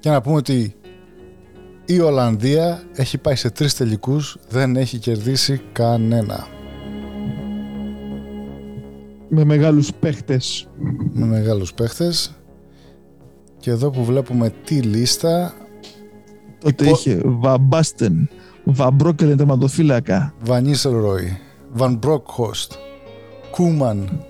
Και 0.00 0.10
να 0.10 0.20
πούμε 0.20 0.36
ότι 0.36 0.74
η 1.84 2.00
Ολλανδία 2.00 2.82
έχει 2.94 3.18
πάει 3.18 3.36
σε 3.36 3.50
τρεις 3.50 3.76
τελικούς, 3.76 4.36
δεν 4.48 4.76
έχει 4.76 4.98
κερδίσει 4.98 5.60
κανένα. 5.72 6.59
Με 9.30 9.44
μεγάλους 9.44 9.92
παίχτες. 10.00 10.68
Με 11.12 11.26
μεγάλους 11.26 11.74
παίχτες. 11.74 12.34
Και 13.58 13.70
εδώ 13.70 13.90
που 13.90 14.04
βλέπουμε 14.04 14.52
τη 14.64 14.80
λίστα 14.80 15.54
τότε 16.58 16.84
Υπό- 16.84 16.96
είχε 16.96 17.20
Βαμπάστεν 17.24 18.28
Βαμπρόκελεν 18.64 19.36
τερματοφύλακα 19.36 20.34
Βανίσελ 20.40 20.92
Ρόι, 20.92 21.38
Βαν 21.72 21.96
Μπρόκχοστ, 21.96 22.72
Κούμαν 23.50 24.24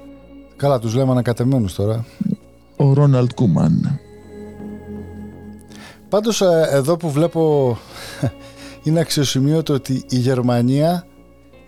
καλά 0.56 0.78
τους 0.78 0.94
λέμε 0.94 1.10
ανακατεμένους 1.10 1.74
τώρα. 1.74 2.04
Ο 2.76 2.92
Ρόναλτ 2.92 3.32
Κούμαν 3.34 3.98
πάντως 6.08 6.40
ε, 6.40 6.68
εδώ 6.70 6.96
που 6.96 7.10
βλέπω 7.10 7.76
είναι 8.84 9.00
αξιοσημείωτο 9.00 9.74
ότι 9.74 10.04
η 10.08 10.16
Γερμανία 10.16 11.06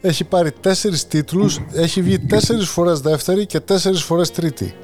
έχει 0.02 0.24
πάρει 0.24 0.52
τέσσερις 0.52 1.06
τίτλους 1.06 1.60
έχει 1.74 2.02
βγει 2.02 2.18
τέσσερις 2.18 2.68
φορές 2.68 3.00
δεύτερη 3.00 3.46
και 3.46 3.60
τέσσερις 3.60 4.02
φορές 4.02 4.30
τρίτη. 4.30 4.74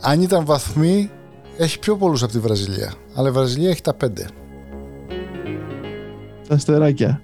Αν 0.00 0.20
ήταν 0.20 0.44
βαθμοί 0.44 1.10
έχει 1.58 1.78
πιο 1.78 1.96
πολλούς 1.96 2.22
από 2.22 2.32
τη 2.32 2.38
Βραζιλία. 2.38 2.94
Αλλά 3.14 3.28
η 3.28 3.32
Βραζιλία 3.32 3.70
έχει 3.70 3.82
τα 3.82 3.94
πέντε. 3.94 4.26
Τα 6.48 6.54
αστεράκια. 6.54 7.22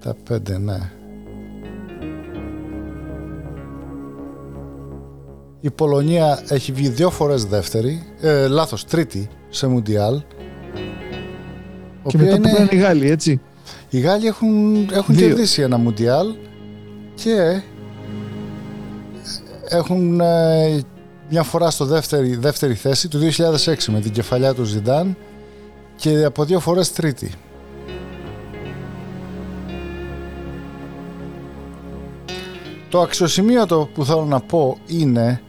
Τα 0.00 0.16
πέντε, 0.24 0.58
ναι. 0.58 0.78
Η 5.60 5.70
Πολωνία 5.70 6.42
έχει 6.48 6.72
βγει 6.72 6.88
δύο 6.88 7.10
φορές 7.10 7.44
δεύτερη, 7.44 8.02
ε, 8.20 8.46
λάθος, 8.46 8.84
τρίτη 8.84 9.28
σε 9.48 9.66
Μουντιάλ. 9.66 10.22
και 12.06 12.18
μετά 12.18 12.40
που 12.40 12.48
είναι 12.48 12.68
οι 12.70 12.76
Γάλλοι 12.76 13.10
έτσι 13.10 13.40
Οι 13.90 14.00
Γάλλοι 14.00 14.26
έχουν, 14.26 14.74
έχουν 14.92 15.14
Δύο. 15.14 15.26
κερδίσει 15.28 15.62
ένα 15.62 15.76
Μουντιάλ 15.76 16.34
και 17.14 17.62
έχουν 19.68 20.20
ε, 20.20 20.80
μια 21.30 21.42
φορά 21.42 21.70
στο 21.70 21.84
δεύτερη, 21.84 22.36
δεύτερη 22.36 22.74
θέση 22.74 23.08
του 23.08 23.18
2006 23.64 23.74
με 23.86 24.00
την 24.00 24.12
κεφαλιά 24.12 24.54
του 24.54 24.64
Ζιντάν 24.64 25.16
και 25.96 26.24
από 26.24 26.44
δύο 26.44 26.60
φορές 26.60 26.92
τρίτη. 26.92 27.30
Το 32.88 33.00
αξιοσημείωτο 33.00 33.88
που 33.94 34.04
θέλω 34.04 34.24
να 34.24 34.40
πω 34.40 34.78
είναι 34.86 35.40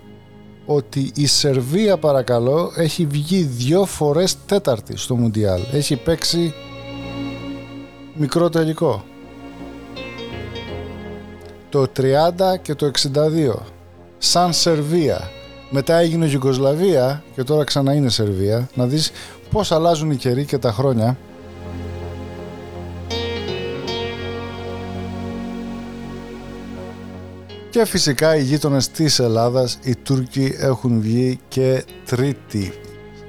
ότι 0.65 1.11
η 1.15 1.25
Σερβία 1.25 1.97
παρακαλώ 1.97 2.71
έχει 2.75 3.05
βγει 3.05 3.41
δύο 3.41 3.85
φορές 3.85 4.37
τέταρτη 4.45 4.97
στο 4.97 5.15
Μουντιάλ. 5.15 5.61
Έχει 5.71 5.95
παίξει 5.95 6.53
μικρό 8.19 8.49
τελικό. 8.49 9.03
Το 11.69 11.85
30 11.97 12.57
και 12.61 12.75
το 12.75 12.85
62. 12.85 13.55
Σαν 14.17 14.53
Σερβία. 14.53 15.29
Μετά 15.69 15.95
έγινε 15.95 16.25
Γιουγκοσλαβία 16.25 17.23
και 17.35 17.43
τώρα 17.43 17.63
ξανά 17.63 17.93
είναι 17.93 18.09
Σερβία. 18.09 18.69
Να 18.73 18.85
δεις 18.85 19.11
πώς 19.51 19.71
αλλάζουν 19.71 20.11
οι 20.11 20.15
καιροί 20.15 20.45
και 20.45 20.57
τα 20.57 20.71
χρόνια. 20.71 21.17
Και 27.69 27.85
φυσικά 27.85 28.35
οι 28.35 28.43
γείτονες 28.43 28.89
της 28.89 29.19
Ελλάδας, 29.19 29.79
οι 29.83 29.95
Τούρκοι 29.95 30.55
έχουν 30.59 31.01
βγει 31.01 31.39
και 31.47 31.83
τρίτη. 32.05 32.73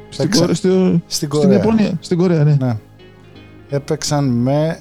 Στην, 0.09 0.25
Παίξα- 0.25 0.41
Κορε- 0.41 0.57
στο- 0.57 0.69
Στην 0.69 1.01
στην 1.07 1.29
Κορέα. 1.29 1.53
Ιαπωνία. 1.57 1.93
Στην 2.01 2.19
Κορέα, 2.19 2.45
ναι. 2.45 2.57
Ναι. 2.61 2.77
Έπαιξαν 3.71 4.25
με... 4.25 4.81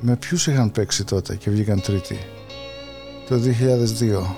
Με 0.00 0.16
ποιους 0.16 0.46
είχαν 0.46 0.70
παίξει 0.70 1.04
τότε 1.04 1.36
και 1.36 1.50
βγήκαν 1.50 1.80
τρίτη. 1.80 2.18
Το 3.28 3.36
2002. 3.36 4.34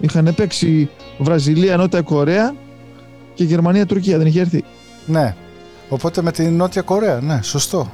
Είχαν 0.00 0.34
παίξει 0.34 0.90
Βραζιλία, 1.18 1.76
Νότια 1.76 2.02
Κορέα 2.02 2.54
και 3.34 3.44
Γερμανία, 3.44 3.86
Τουρκία. 3.86 4.18
Δεν 4.18 4.26
είχε 4.26 4.40
έρθει. 4.40 4.64
Ναι. 5.06 5.34
Οπότε 5.88 6.22
με 6.22 6.32
την 6.32 6.56
Νότια 6.56 6.82
Κορέα. 6.82 7.20
Ναι, 7.20 7.42
σωστό. 7.42 7.92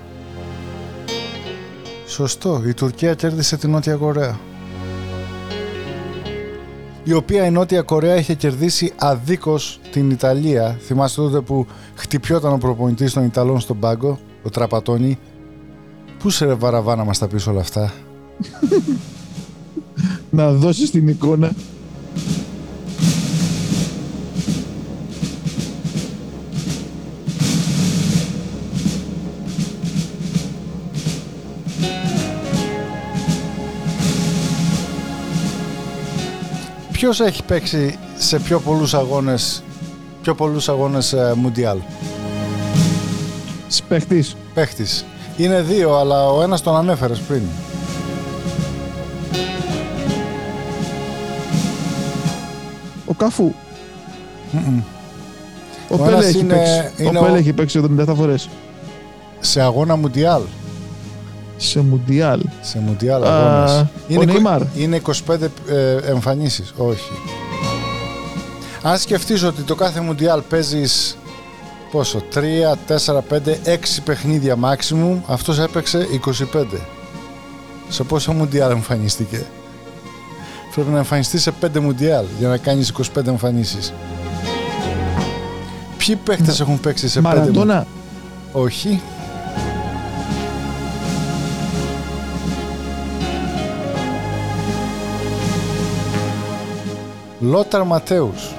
Σωστό. 2.06 2.62
Η 2.66 2.74
Τουρκία 2.74 3.14
κέρδισε 3.14 3.56
την 3.56 3.70
Νότια 3.70 3.94
Κορέα. 3.94 4.38
Η 7.08 7.12
οποία 7.12 7.46
η 7.46 7.50
Νότια 7.50 7.82
Κορέα 7.82 8.16
είχε 8.16 8.34
κερδίσει 8.34 8.92
αδίκως 8.96 9.80
την 9.92 10.10
Ιταλία. 10.10 10.78
Θυμάστε 10.80 11.20
τότε 11.20 11.40
που 11.40 11.66
χτυπιόταν 11.94 12.52
ο 12.52 12.58
προπονητής 12.58 13.12
των 13.12 13.24
Ιταλών 13.24 13.60
στον 13.60 13.78
πάγκο, 13.78 14.18
ο 14.42 14.50
Τραπατόνι. 14.50 15.18
Πού 16.18 16.30
σε 16.30 16.44
ρε 16.44 16.54
βαραβά 16.54 16.96
να 16.96 17.04
μας 17.04 17.18
τα 17.18 17.26
πεις 17.26 17.46
όλα 17.46 17.60
αυτά; 17.60 17.92
Να 20.30 20.52
δώσεις 20.52 20.90
την 20.90 21.08
εικόνα. 21.08 21.52
Ποιος 36.98 37.20
έχει 37.20 37.42
παίξει 37.42 37.98
σε 38.16 38.38
πιο 38.38 38.60
πολλούς 38.60 38.94
αγώνες, 38.94 39.62
πιο 40.22 40.34
πολλούς 40.34 40.68
αγώνες 40.68 41.12
ε, 41.12 41.32
Μουντιάλ; 41.36 41.78
Σπέχτης. 43.68 44.36
Παίχτης. 44.54 45.04
Είναι 45.36 45.60
δύο, 45.62 45.94
αλλά 45.96 46.28
ο 46.30 46.42
ένας 46.42 46.62
τον 46.62 46.76
ανέφερες 46.76 47.18
πριν. 47.18 47.42
Ο 53.06 53.14
Καφού. 53.14 53.44
Ο, 53.50 53.54
Ο 55.88 55.96
Πέλε 55.96 56.10
ένας 56.10 56.24
έχει 56.26 56.38
είναι- 56.38 56.54
παίξει. 56.54 57.02
είναι 57.04 57.18
ο 57.18 57.22
Πέλε 57.22 57.34
ο- 57.34 57.38
έχει 57.38 57.52
παίξει 57.52 57.78
77 57.78 58.14
φορές. 58.14 58.48
Σε 59.40 59.60
αγώνα 59.60 59.96
Μουντιάλ. 59.96 60.42
Σε 61.60 61.80
Μουντιάλ. 61.80 62.40
Σε 62.60 62.78
Μουντιάλ 62.78 63.22
Α, 63.24 63.26
αγώνες. 63.36 63.70
ο 63.80 63.86
Είναι, 64.08 64.22
εικο- 64.22 64.32
Νεϊμάρ. 64.32 64.60
είναι 64.76 64.96
25 64.96 65.50
ε, 65.68 65.96
εμφανίσεις. 66.10 66.72
Όχι. 66.76 67.10
Αν 68.82 68.98
σκεφτείς 68.98 69.42
ότι 69.42 69.62
το 69.62 69.74
κάθε 69.74 70.00
Μουντιάλ 70.00 70.40
παίζεις 70.48 71.16
πόσο, 71.90 72.22
3, 72.34 72.76
4, 72.86 73.22
5, 73.28 73.58
6 73.64 74.00
παιχνίδια 74.04 74.56
maximum, 74.64 75.16
αυτός 75.26 75.58
έπαιξε 75.58 76.06
25. 76.10 76.80
Σε 77.88 78.02
πόσο 78.02 78.32
Μουντιάλ 78.32 78.70
εμφανίστηκε; 78.70 79.44
Πρέπει 80.74 80.90
να 80.90 80.98
εμφανιστείς 80.98 81.42
σε 81.42 81.52
5 81.60 81.80
Μουντιάλ 81.80 82.24
για 82.38 82.48
να 82.48 82.56
κάνεις 82.56 82.88
25 82.88 83.26
εμφανίσεις. 83.26 83.92
Ποιοι 85.96 86.16
παίχτες 86.16 86.60
έχουν 86.60 86.80
παίξει 86.80 87.08
σε 87.08 87.18
5 87.20 87.22
Μαραντόνα. 87.22 87.86
Όχι. 88.52 89.00
Λόταρ 97.40 97.84
Ματέους. 97.84 98.54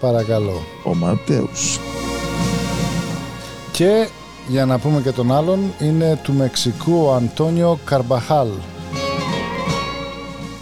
Παρακαλώ. 0.00 0.62
Ο 0.84 0.94
Ματέους. 0.94 1.80
Και 3.72 4.08
για 4.48 4.66
να 4.66 4.78
πούμε 4.78 5.00
και 5.00 5.12
τον 5.12 5.32
άλλον 5.32 5.72
είναι 5.80 6.20
του 6.22 6.32
Μεξικού 6.32 7.04
ο 7.04 7.12
Αντώνιο 7.14 7.78
Καρμπαχάλ. 7.84 8.48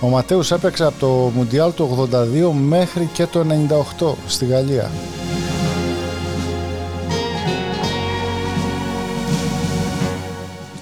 Ο 0.00 0.06
Ματέους 0.06 0.50
έπαιξε 0.50 0.84
από 0.84 0.98
το 0.98 1.30
Μουντιάλ 1.34 1.74
του 1.74 2.08
82 2.12 2.50
μέχρι 2.52 3.08
και 3.12 3.26
το 3.26 3.44
98 4.00 4.14
στη 4.26 4.46
Γαλλία. 4.46 4.90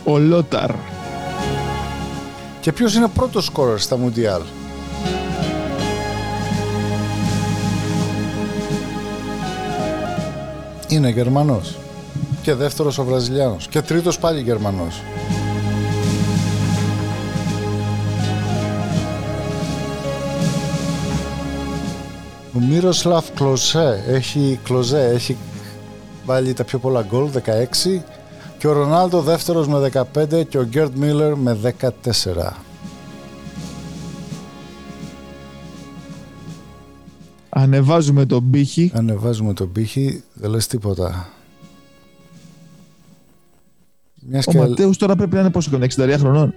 Ο 0.04 0.18
Λόταρ. 0.18 0.91
Και 2.62 2.72
ποιος 2.72 2.94
είναι 2.94 3.08
πρώτος 3.08 3.44
σκόρερ 3.44 3.78
στα 3.78 3.96
Μουντιάλ; 3.96 4.42
Είναι 10.88 11.08
Γερμανός. 11.08 11.78
Και 12.42 12.54
δεύτερος 12.54 12.98
ο 12.98 13.04
Βραζιλιάνος. 13.04 13.68
Και 13.68 13.82
τρίτος 13.82 14.18
πάλι 14.18 14.40
Γερμανός. 14.40 15.02
Ο 22.54 22.60
Μύροσλαφ 22.60 23.30
Κλοζέ 23.30 24.04
έχει, 24.08 24.60
Κλοζέ 24.64 25.10
έχει 25.14 25.36
βάλει 26.24 26.52
τα 26.52 26.64
πιο 26.64 26.78
πολλά 26.78 27.02
γκολ, 27.02 27.30
16 27.30 28.02
και 28.62 28.68
ο 28.68 28.72
Ρονάλντο 28.72 29.20
δεύτερος 29.20 29.68
με 29.68 29.90
15 30.14 30.46
και 30.48 30.58
ο 30.58 30.64
Γκέρτ 30.64 30.96
Μίλλερ 30.96 31.36
με 31.36 31.58
14. 31.80 32.52
Ανεβάζουμε 37.48 38.26
τον 38.26 38.50
πύχη. 38.50 38.92
Ανεβάζουμε 38.94 39.52
τον 39.52 39.72
πύχη, 39.72 40.22
δεν 40.32 40.50
λες 40.50 40.66
τίποτα. 40.66 41.28
Μιας 44.14 44.46
Ο 44.46 44.50
και... 44.50 44.58
Ματέους 44.58 44.96
τώρα 44.96 45.16
πρέπει 45.16 45.34
να 45.34 45.40
είναι 45.40 45.50
πόσο 45.50 45.70
χρόνο, 45.70 45.86
60 45.96 46.16
χρονών. 46.18 46.54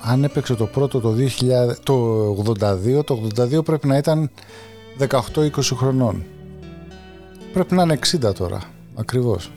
Αν 0.00 0.24
έπαιξε 0.24 0.54
το 0.54 0.66
πρώτο 0.66 1.00
το, 1.00 1.14
2000, 1.18 1.76
το 1.82 2.54
82, 2.98 3.04
το 3.04 3.28
82 3.36 3.64
πρέπει 3.64 3.86
να 3.86 3.96
ήταν 3.96 4.30
18-20 4.98 5.50
χρονών. 5.74 6.24
Πρέπει 7.56 7.74
να 7.74 7.82
είναι 7.82 7.98
60 8.28 8.34
τώρα, 8.34 8.60
ακριβώς. 8.96 9.50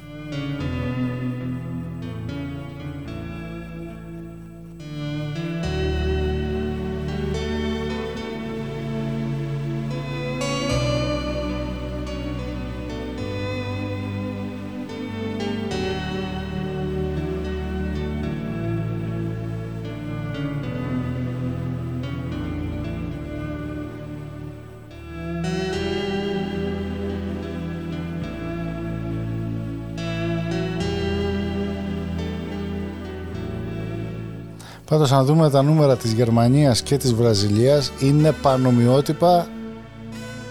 Πάντως 34.90 35.12
αν 35.12 35.26
δούμε 35.26 35.50
τα 35.50 35.62
νούμερα 35.62 35.98
της 35.98 36.12
Γερμανίας 36.12 36.82
και 36.82 36.98
της 36.98 37.14
Βραζιλίας 37.14 37.92
είναι 38.00 38.32
πανομοιότυπα 38.42 39.48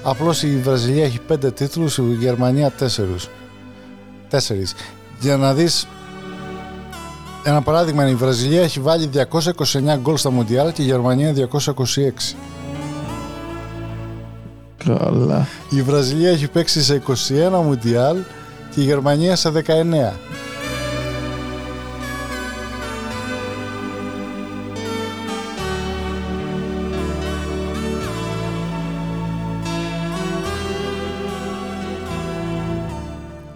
απλώς 0.03 0.43
η 0.43 0.57
Βραζιλία 0.57 1.05
έχει 1.05 1.21
5 1.29 1.55
τίτλους, 1.55 1.99
η 1.99 2.17
Γερμανία 2.19 2.73
4 2.79 3.29
τέσσερις. 4.29 4.75
Για 5.21 5.37
να 5.37 5.55
δεις 5.55 5.87
ένα 7.45 7.63
παράδειγμα 7.63 8.09
η 8.09 8.15
Βραζιλία 8.15 8.63
έχει 8.63 8.81
βάλει 8.81 9.07
229 9.07 9.97
γκολ 10.01 10.17
στα 10.17 10.31
Μοντιάλ 10.31 10.73
και 10.73 10.83
η 10.83 10.85
Γερμανία 10.85 11.33
226 11.33 12.37
Καλά. 14.85 15.47
η 15.71 15.83
Βραζιλία 15.83 16.31
έχει 16.31 16.49
παίξει 16.49 16.83
σε 16.83 17.03
21 17.07 17.63
Μουντιάλ 17.65 18.17
και 18.17 18.23
και 18.75 18.81
η 18.81 18.85
Γερμανία 18.85 19.37
σε 19.37 19.53
19. 19.67 20.13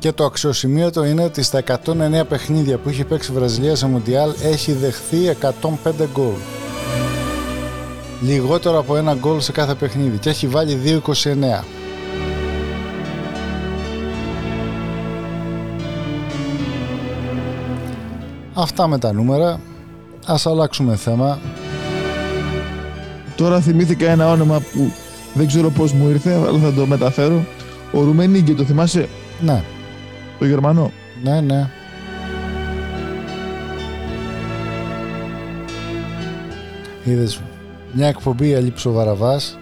Και 0.03 0.13
το 0.13 0.25
αξιοσημείωτο 0.25 1.05
είναι 1.05 1.25
ότι 1.25 1.43
στα 1.43 1.63
109 1.67 2.23
παιχνίδια 2.29 2.79
που 2.79 2.89
έχει 2.89 3.05
παίξει 3.05 3.31
η 3.33 3.35
Βραζιλία 3.35 3.75
σε 3.75 3.87
Μουντιάλ 3.87 4.33
έχει 4.43 4.73
δεχθεί 4.73 5.37
105 5.63 5.91
γκολ. 6.13 6.35
Λιγότερο 8.21 8.79
από 8.79 8.97
ένα 8.97 9.15
γκολ 9.15 9.41
σε 9.41 9.53
κάθε 9.53 9.75
παιχνίδι 9.75 10.19
και 10.19 10.29
έχει 10.29 10.47
βάλει 10.47 11.03
2-29. 11.07 11.65
Αυτά 18.55 18.87
με 18.87 18.99
τα 18.99 19.13
νούμερα. 19.13 19.61
Ας 20.27 20.47
αλλάξουμε 20.47 20.97
θέμα. 20.97 21.39
Τώρα 23.37 23.61
θυμήθηκα 23.61 24.11
ένα 24.11 24.31
όνομα 24.31 24.61
που 24.73 24.93
δεν 25.35 25.47
ξέρω 25.47 25.71
πώς 25.71 25.93
μου 25.93 26.09
ήρθε, 26.09 26.35
αλλά 26.35 26.59
θα 26.59 26.73
το 26.73 26.87
μεταφέρω. 26.87 27.45
Ο 27.93 28.03
Ρουμενίγκη, 28.03 28.55
το 28.55 28.65
θυμάσαι, 28.65 29.09
Ναι, 29.41 29.63
το 30.43 30.49
Γερμανό. 30.49 30.93
ναι, 31.23 31.41
ναι. 31.41 31.69
Είδες 37.05 37.41
μια 37.93 38.07
εκπομπή 38.07 38.53
έλειψε 38.53 38.89
ο 38.89 38.93
Βαραβάς 38.93 39.59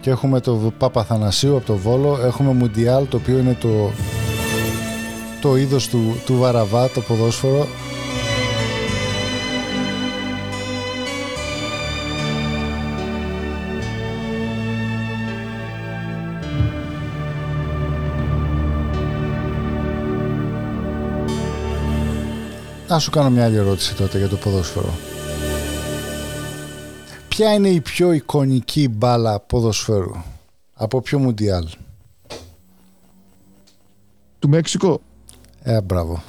και 0.00 0.10
έχουμε 0.10 0.40
το 0.40 0.72
Πάπα 0.78 1.04
Θανασίου 1.04 1.56
από 1.56 1.66
το 1.66 1.76
Βόλο, 1.76 2.18
έχουμε 2.24 2.52
Μουντιάλ 2.52 3.08
το 3.08 3.16
οποίο 3.16 3.38
είναι 3.38 3.56
το, 3.60 3.90
το 5.40 5.56
είδος 5.56 5.88
του, 5.88 6.16
του 6.26 6.36
Βαραβά, 6.36 6.88
το 6.88 7.00
ποδόσφαιρο. 7.00 7.66
Να 22.94 23.00
σου 23.00 23.10
κάνω 23.10 23.30
μια 23.30 23.44
άλλη 23.44 23.56
ερώτηση 23.56 23.94
τότε 23.94 24.18
για 24.18 24.28
το 24.28 24.36
ποδόσφαιρο. 24.36 24.94
Ποια 27.28 27.54
είναι 27.54 27.68
η 27.68 27.80
πιο 27.80 28.12
εικονική 28.12 28.88
μπάλα 28.88 29.40
ποδοσφαίρου; 29.40 30.14
Από 30.74 31.00
ποιο 31.00 31.18
Μουντιάλ; 31.18 31.68
Του 34.38 34.48
Μέξικο. 34.48 35.00
Ε, 35.62 35.80
μπράβο. 35.80 36.22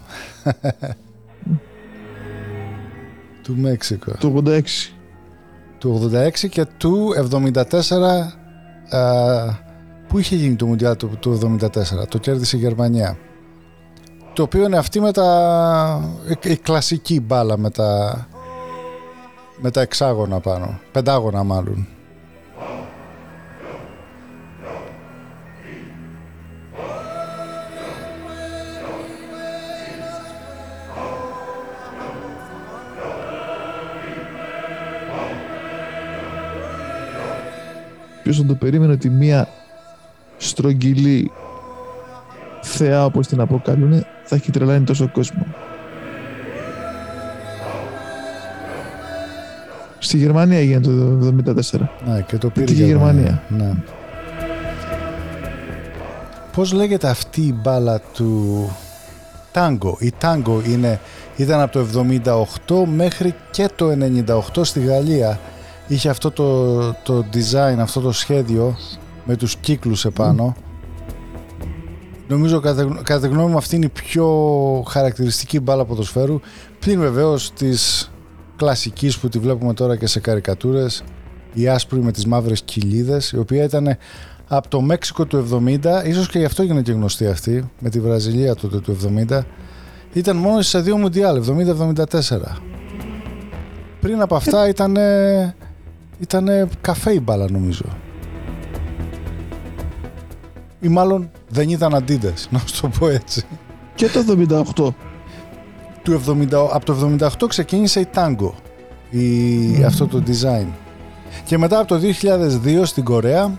του 3.43 3.55
Μέξικο. 3.57 4.11
Το 4.19 4.43
86. 4.45 4.61
Του 5.77 6.11
86 6.13 6.49
και 6.49 6.65
του 6.65 7.13
74 7.31 7.63
α, 8.89 9.01
Πού 10.07 10.19
είχε 10.19 10.35
γίνει 10.35 10.55
το 10.55 10.65
Μουντιάλ 10.65 10.95
του, 10.95 11.17
του 11.19 11.57
74 11.61 12.07
Το 12.07 12.17
κέρδισε 12.17 12.57
η 12.57 12.59
Γερμανία 12.59 13.17
Το 14.35 14.43
οποίο 14.43 14.63
είναι 14.63 14.77
αυτή 14.77 14.99
με 14.99 15.11
τα 15.11 16.19
η, 16.43 16.51
η 16.51 16.57
κλασική 16.57 17.19
μπάλα 17.19 17.57
με 17.57 17.69
τα 17.69 18.27
με 19.61 19.71
τα 19.71 19.81
εξάγωνα 19.81 20.39
πάνω. 20.39 20.79
Πεντάγωνα 20.91 21.43
μάλλον. 21.43 21.87
Ποιος 38.23 38.37
θα 38.37 38.45
το 38.45 38.55
περίμενε 38.55 38.93
ότι 38.93 39.09
μία 39.09 39.47
στρογγυλή 40.37 41.31
θεά 42.65 43.05
όπως 43.05 43.27
την 43.27 43.39
αποκαλούν 43.39 44.05
θα 44.23 44.35
έχει 44.35 44.51
τρελάνει 44.51 44.83
τόσο 44.85 45.09
κόσμο. 45.13 45.45
Στη 49.99 50.17
Γερμανία 50.17 50.57
έγινε 50.57 50.79
το 50.79 50.91
1974. 51.71 51.79
Ναι, 52.05 52.21
και 52.21 52.37
το 52.37 52.49
πήρε 52.49 52.65
και 52.65 52.81
η 52.81 52.85
Γερμανία. 52.85 53.41
Ναι. 53.49 53.71
Πώς 56.53 56.71
λέγεται 56.71 57.07
αυτή 57.07 57.41
η 57.41 57.55
μπάλα 57.61 58.01
του 58.13 58.69
τάγκο; 59.51 59.97
Η 59.99 60.13
τάγκο 60.17 60.61
είναι, 60.67 60.99
ήταν 61.35 61.61
από 61.61 61.71
το 61.71 62.05
78 62.67 62.85
μέχρι 62.95 63.35
και 63.51 63.69
το 63.75 63.85
98 64.55 64.61
στη 64.61 64.79
Γαλλία. 64.79 65.39
Είχε 65.87 66.09
αυτό 66.09 66.31
το, 66.31 66.77
το 66.93 67.25
design, 67.33 67.77
αυτό 67.79 67.99
το 67.99 68.11
σχέδιο 68.11 68.75
με 69.25 69.35
τους 69.35 69.55
κύκλους 69.55 70.05
επάνω. 70.05 70.55
Νομίζω 72.27 72.59
κατά, 72.59 73.01
κατά 73.03 73.19
τη 73.19 73.27
γνώμη 73.27 73.51
μου 73.51 73.57
αυτή 73.57 73.75
είναι 73.75 73.85
η 73.85 73.89
πιο 73.89 74.27
χαρακτηριστική 74.87 75.59
μπάλα 75.59 75.85
ποδοσφαίρου 75.85 76.39
πλην 76.79 76.99
βεβαίως 76.99 77.53
της 77.53 78.11
κλασικής 78.55 79.17
που 79.17 79.29
τη 79.29 79.39
βλέπουμε 79.39 79.73
τώρα 79.73 79.95
και 79.95 80.07
σε 80.07 80.19
καρικατούρες 80.19 81.03
η 81.53 81.67
άσπρη 81.67 82.01
με 82.01 82.11
τις 82.11 82.25
μαύρες 82.25 82.61
κοιλίδες 82.61 83.31
η 83.31 83.37
οποία 83.37 83.63
ήταν 83.63 83.97
από 84.47 84.67
το 84.67 84.81
Μέξικο 84.81 85.25
του 85.25 85.63
70 85.83 86.05
ίσως 86.05 86.29
και 86.29 86.39
γι' 86.39 86.45
αυτό 86.45 86.61
έγινε 86.61 86.81
και 86.81 86.91
γνωστή 86.91 87.27
αυτή 87.27 87.69
με 87.79 87.89
τη 87.89 87.99
Βραζιλία 87.99 88.55
τότε 88.55 88.79
του 88.79 88.97
70 89.29 89.41
ήταν 90.13 90.37
μόνο 90.37 90.61
σε 90.61 90.79
δύο 90.79 90.97
Μουντιάλ 90.97 91.43
70-74 91.95 92.03
πριν 94.01 94.21
από 94.21 94.35
αυτά 94.35 94.67
ήταν 94.67 94.97
ήταν 96.19 96.69
καφέ 96.81 97.13
η 97.13 97.21
μπάλα 97.23 97.51
νομίζω 97.51 97.85
ή 100.85 100.87
μάλλον 100.87 101.31
δεν 101.49 101.69
ήταν 101.69 101.95
αντίδες 101.95 102.47
να 102.51 102.59
σου 102.59 102.81
το 102.81 102.89
πω 102.99 103.07
έτσι. 103.07 103.43
Και 103.95 104.07
το 104.07 104.19
78. 104.75 104.93
του 106.03 106.21
70, 106.27 106.53
από 106.71 106.85
το 106.85 107.17
78 107.19 107.29
ξεκίνησε 107.47 107.99
η 107.99 108.07
Tango 108.13 108.51
η, 109.09 109.83
αυτό 109.83 110.07
το 110.07 110.23
design. 110.27 110.67
Και 111.45 111.57
μετά 111.57 111.79
από 111.79 111.87
το 111.87 111.99
2002 112.63 112.81
στην 112.83 113.03
Κορέα 113.03 113.57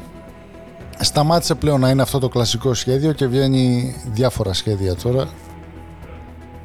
σταμάτησε 0.98 1.54
πλέον 1.54 1.80
να 1.80 1.90
είναι 1.90 2.02
αυτό 2.02 2.18
το 2.18 2.28
κλασικό 2.28 2.74
σχέδιο 2.74 3.12
και 3.12 3.26
βγαίνει 3.26 3.94
διάφορα 4.12 4.52
σχέδια 4.52 4.94
τώρα 4.94 5.28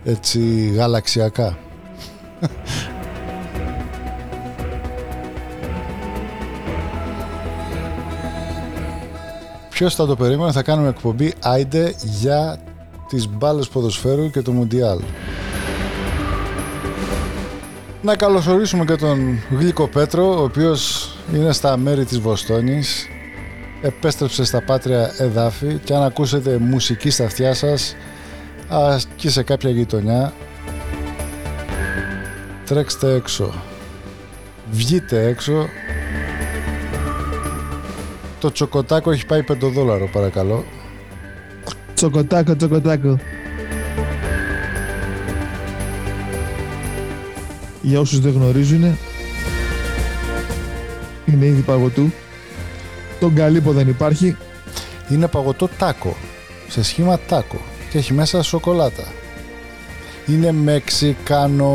έτσι 0.04 0.72
γαλαξιακά 0.76 1.58
Ποιος 9.82 9.96
θα 9.96 10.06
το 10.06 10.16
περίμενε 10.16 10.52
θα 10.52 10.62
κάνουμε 10.64 10.90
εκπομπή 10.90 11.34
Άιντε 11.40 11.94
για 12.04 12.60
τις 13.08 13.30
μπάλες 13.30 13.68
ποδοσφαίρου 13.68 14.30
και 14.30 14.42
το 14.42 14.52
Μουντιάλ. 14.52 15.00
Να 18.02 18.16
καλωσορίσουμε 18.16 18.86
και 18.86 18.96
τον 18.96 19.40
Γλίκο 19.50 19.88
Πέτρο, 19.88 20.40
ο 20.40 20.44
οποίος 20.44 21.12
είναι 21.34 21.52
στα 21.52 21.78
μέρη 21.78 22.06
της 22.06 22.20
Βοστόνης. 22.20 23.08
Επέστρεψε 23.82 24.44
στα 24.44 24.64
πάτρια 24.64 25.14
εδάφη 25.18 25.80
και 25.84 25.94
αν 25.94 26.04
ακούσετε 26.04 26.58
μουσική 26.58 27.10
στα 27.10 27.26
αυτιά 27.26 27.54
σας, 27.54 27.96
ας 28.70 29.08
και 29.16 29.30
σε 29.30 29.44
κάποια 29.44 29.70
γειτονιά, 29.70 30.34
τρέξτε 32.66 33.14
έξω. 33.14 33.54
Βγείτε 34.72 35.26
έξω. 35.26 35.68
Το 38.42 38.52
τσοκοτάκο 38.52 39.12
έχει 39.12 39.26
πάει 39.26 39.44
5 39.52 39.56
δόλαρο 39.60 40.08
παρακαλώ. 40.08 40.66
Τσοκοτάκο, 41.94 42.56
τσοκοτάκο. 42.56 43.20
Για 47.82 48.00
όσους 48.00 48.20
δεν 48.20 48.32
γνωρίζουν, 48.32 48.98
είναι 51.26 51.46
είδη 51.46 51.62
παγωτού. 51.62 52.12
Τον 53.20 53.36
καλύπο 53.36 53.72
δεν 53.72 53.88
υπάρχει. 53.88 54.38
Είναι 55.10 55.28
παγωτό 55.28 55.70
τάκο, 55.78 56.16
σε 56.68 56.84
σχήμα 56.84 57.20
τάκο 57.28 57.62
και 57.90 57.98
έχει 57.98 58.14
μέσα 58.14 58.42
σοκολάτα. 58.42 59.04
Είναι 60.28 60.52
μεξικάνο... 60.52 61.74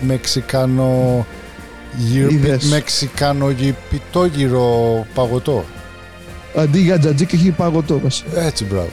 Μεξικάνο... 0.00 1.26
γυ- 1.98 2.30
Είδες. 2.30 2.64
Μεξικάνο 2.64 3.52
πιτόγυρο 3.90 5.06
παγωτό. 5.14 5.64
Αντί 6.56 6.78
για 6.80 6.98
τζατζίκ 6.98 7.32
έχει 7.32 7.50
παγωτό 7.50 8.00
μέσα. 8.02 8.24
Έτσι 8.34 8.64
μπράβο. 8.64 8.88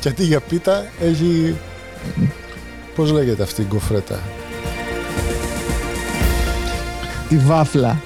Και 0.00 0.08
αντί 0.08 0.24
για 0.24 0.40
πίτα 0.40 0.84
έχει... 1.00 1.56
Πώς 2.94 3.10
λέγεται 3.10 3.42
αυτή 3.42 3.60
η 3.60 3.66
γκοφρέτα. 3.68 4.18
Τη 7.28 7.36
βάφλα. 7.36 8.00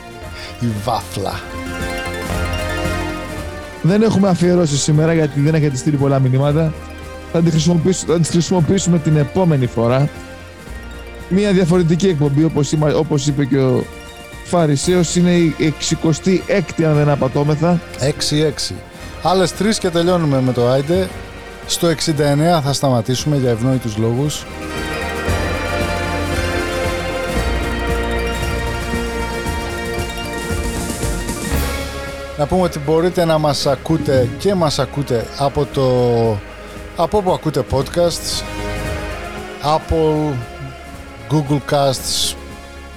Η 0.61 0.67
βάφλα. 0.85 1.41
Δεν 3.83 4.03
έχουμε 4.03 4.29
αφιερώσει 4.29 4.77
σήμερα 4.77 5.15
γιατί 5.15 5.41
δεν 5.41 5.55
έχετε 5.55 5.77
στείλει 5.77 5.97
πολλά 5.97 6.19
μηνύματα. 6.19 6.73
Θα, 7.33 7.43
τη 7.43 7.51
χρησιμοποιήσουμε, 7.51 8.13
θα 8.13 8.21
τις 8.21 8.31
χρησιμοποιήσουμε 8.31 8.99
την 8.99 9.17
επόμενη 9.17 9.67
φορά. 9.67 10.09
Μία 11.29 11.53
διαφορετική 11.53 12.07
εκπομπή 12.09 12.45
όπως, 12.45 12.73
είμα- 12.73 12.95
όπως 12.95 13.27
είπε 13.27 13.45
και 13.45 13.59
ο 13.59 13.85
Φαρισαίος 14.49 15.17
είναι 15.17 15.31
η 15.33 15.55
66η 15.59 16.83
αν 16.83 16.95
δεν 16.95 17.09
απατώμεθα. 17.09 17.81
6-6. 18.71 18.75
Άλλες 19.23 19.53
τρεις 19.53 19.79
και 19.79 19.91
τελειώνουμε 19.91 20.41
με 20.41 20.53
το 20.53 20.69
Άιντε. 20.69 21.09
Στο 21.67 21.89
69 21.89 22.61
θα 22.65 22.73
σταματήσουμε 22.73 23.37
για 23.37 23.51
ευνόητους 23.51 23.97
λόγους. 23.97 24.45
Να 32.39 32.47
πούμε 32.47 32.63
ότι 32.63 32.79
μπορείτε 32.79 33.25
να 33.25 33.39
μας 33.39 33.67
ακούτε 33.67 34.29
και 34.39 34.55
μας 34.55 34.79
ακούτε 34.79 35.27
από 35.39 35.67
το 35.73 35.87
από 36.97 37.19
όπου 37.19 37.33
ακούτε 37.33 37.65
podcasts 37.71 38.43
Apple, 39.63 40.35
Google 41.31 41.61
Casts 41.71 42.35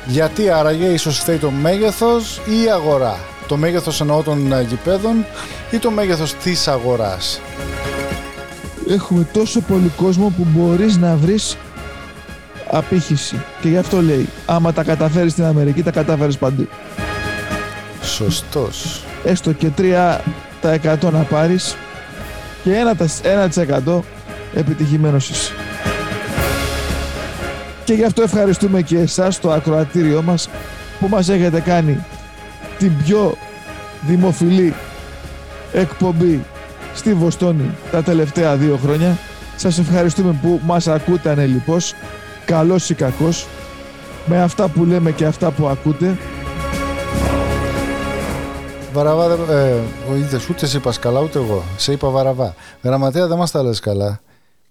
Γιατί 0.06 0.50
άραγε 0.50 0.86
ίσως 0.86 1.20
φταίει 1.20 1.38
το 1.38 1.52
μέγεθος 1.52 2.42
ή 2.46 2.64
η 2.64 2.70
αγορά; 2.72 3.18
Το 3.48 3.58
μέγεθος 3.58 4.02
εννοώ 4.02 4.24
των 4.24 4.52
ε, 4.52 4.62
γηπέδων 4.62 5.26
ή 5.72 5.78
το 5.78 5.92
μέγεθος 5.92 6.34
της 6.34 6.68
αγοράς; 6.68 7.42
Έχουμε 8.90 9.28
τόσο 9.34 9.62
πολύ 9.62 9.92
κόσμο 9.98 10.34
που 10.38 10.48
μπορείς 10.56 10.98
να 10.98 11.16
βρεις 11.16 11.58
απήχηση. 12.72 13.42
Και 13.62 13.68
γι' 13.68 13.78
αυτό 13.78 14.02
λέει, 14.02 14.30
άμα 14.46 14.74
τα 14.74 14.84
καταφέρεις 14.84 15.32
στην 15.32 15.44
Αμερική, 15.44 15.84
τα 15.84 15.92
κατάφερες 15.92 16.38
παντού. 16.38 16.68
Σωστός. 18.02 19.04
Έστω 19.24 19.52
και 19.52 19.70
3% 19.70 21.12
να 21.12 21.20
πάρεις 21.20 21.76
και 22.64 22.72
1% 22.72 24.04
επιτυχημένος 24.54 25.30
είσαι. 25.30 25.52
Και 27.84 27.94
γι' 27.94 28.04
αυτό 28.04 28.22
ευχαριστούμε 28.22 28.82
και 28.82 28.98
εσάς 28.98 29.40
το 29.40 29.52
ακροατήριό 29.52 30.22
μας 30.22 30.50
που 31.00 31.08
μας 31.08 31.30
έχετε 31.30 31.60
κάνει 31.60 32.06
την 32.78 32.92
πιο 33.04 33.38
δημοφιλή 34.02 34.74
εκπομπή 35.74 36.44
στη 36.94 37.14
Βοστόνη 37.14 37.70
τα 37.92 38.04
τελευταία 38.04 38.56
δύο 38.56 38.80
χρόνια. 38.84 39.18
Σας 39.56 39.80
ευχαριστούμε 39.80 40.36
που 40.42 40.60
μας 40.66 40.88
ακούτε 40.88 41.30
ανελιπώς, 41.30 41.94
καλός 42.46 42.90
ή 42.90 42.94
κακός, 42.94 43.48
με 44.26 44.42
αυτά 44.42 44.68
που 44.68 44.86
λέμε 44.86 45.12
και 45.12 45.26
αυτά 45.26 45.52
που 45.52 45.68
ακούτε. 45.68 46.18
Βαραβά, 48.94 49.28
δεν- 49.28 49.56
ε, 49.58 49.72
ο 50.12 50.16
είδες, 50.16 50.50
ούτε 50.50 50.66
σε 50.66 50.78
είπα 50.78 50.94
καλά, 51.00 51.20
ούτε 51.20 51.40
εγώ. 51.40 51.64
Σε 51.78 51.92
είπα 51.92 52.10
βαραβά. 52.10 52.54
Γραμματέα 52.84 53.28
δεν 53.28 53.38
μας 53.38 53.52
τα 53.52 53.64
λες 53.64 53.80
καλά. 53.80 54.20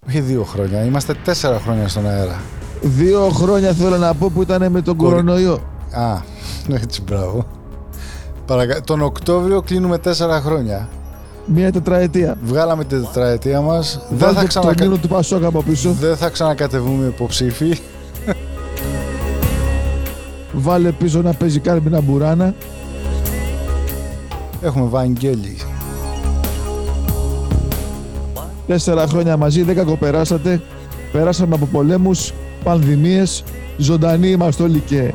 Όχι 0.08 0.20
δύο 0.20 0.42
χρόνια, 0.44 0.84
είμαστε 0.84 1.14
τέσσερα 1.24 1.60
χρόνια 1.64 1.88
στον 1.88 2.08
αέρα. 2.08 2.40
Δύο 2.80 3.28
χρόνια 3.28 3.72
θέλω 3.72 3.96
να 3.96 4.14
πω 4.14 4.30
που 4.34 4.42
ήταν 4.42 4.70
με 4.70 4.80
τον 4.82 4.96
Κορυ- 4.96 5.12
κορονοϊό. 5.14 5.62
Α, 5.92 6.16
έτσι 6.82 7.02
μπράβο. 7.02 7.44
Παρακα... 8.46 8.80
Τον 8.80 9.00
Οκτώβριο 9.02 9.62
κλείνουμε 9.62 9.98
τέσσερα 9.98 10.40
χρόνια. 10.40 10.88
Μία 11.46 11.72
τετραετία. 11.72 12.36
Βγάλαμε 12.42 12.84
την 12.84 13.04
τετραετία 13.04 13.60
μας. 13.60 14.00
Δεν 14.08 14.18
Βάλτε 14.18 14.34
θα, 14.34 14.40
τον 14.40 14.48
ξανακα... 14.48 14.84
Νίνο 14.84 14.96
του 14.96 15.08
Πασόκα 15.08 15.46
από 15.46 15.62
πίσω. 15.62 15.92
δεν 15.92 16.16
θα 16.16 16.28
ξανακατεβούμε 16.28 17.06
υποψήφοι. 17.06 17.78
Βάλε 20.52 20.92
πίσω 20.92 21.22
να 21.22 21.32
παίζει 21.32 21.60
Κάρμινα 21.60 22.00
Μπουράνα. 22.00 22.54
Έχουμε 24.62 24.86
Βαγγέλη. 24.86 25.56
Τέσσερα 28.66 29.06
χρόνια 29.06 29.36
μαζί, 29.36 29.62
δεν 29.62 29.74
κακοπεράσατε. 29.74 30.62
Περάσαμε 31.12 31.54
από 31.54 31.66
πολέμους, 31.66 32.32
πανδημίες. 32.64 33.44
Ζωντανοί 33.76 34.28
είμαστε 34.28 34.62
όλοι 34.62 34.78
και 34.78 35.12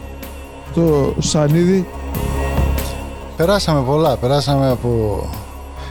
το 0.74 1.14
Σανίδι. 1.20 1.88
Περάσαμε 3.38 3.82
πολλά. 3.82 4.16
Περάσαμε 4.16 4.70
από 4.70 5.22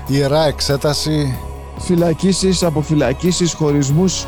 ιερά 0.06 0.46
εξέταση. 0.46 1.38
Φυλακίσεις, 1.78 2.62
αποφυλακίσεις, 2.62 3.52
χωρισμούς. 3.52 4.26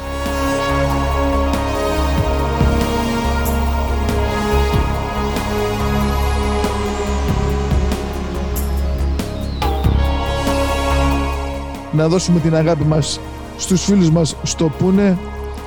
Να 11.92 12.08
δώσουμε 12.08 12.40
την 12.40 12.54
αγάπη 12.54 12.84
μας 12.84 13.20
στους 13.56 13.84
φίλους 13.84 14.10
μας 14.10 14.36
στο 14.42 14.70
Πούνε, 14.78 15.18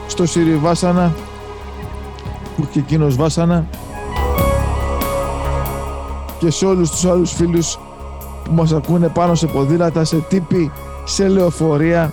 στο 0.07 0.25
Σιρι 0.25 0.55
Βάσανα, 0.55 1.13
που 2.55 2.67
και 2.71 2.79
εκείνος 2.79 3.15
Βάσανα, 3.15 3.65
και 6.39 6.51
σε 6.51 6.65
όλους 6.65 6.89
τους 6.89 7.05
άλλους 7.05 7.31
φίλους 7.33 7.77
που 8.51 8.57
μας 8.57 8.71
ακούνε 8.73 9.07
πάνω 9.07 9.35
σε 9.35 9.47
ποδήλατα, 9.47 10.03
σε 10.03 10.15
τύπη, 10.29 10.71
σε 11.05 11.27
λεωφορεία, 11.27 12.11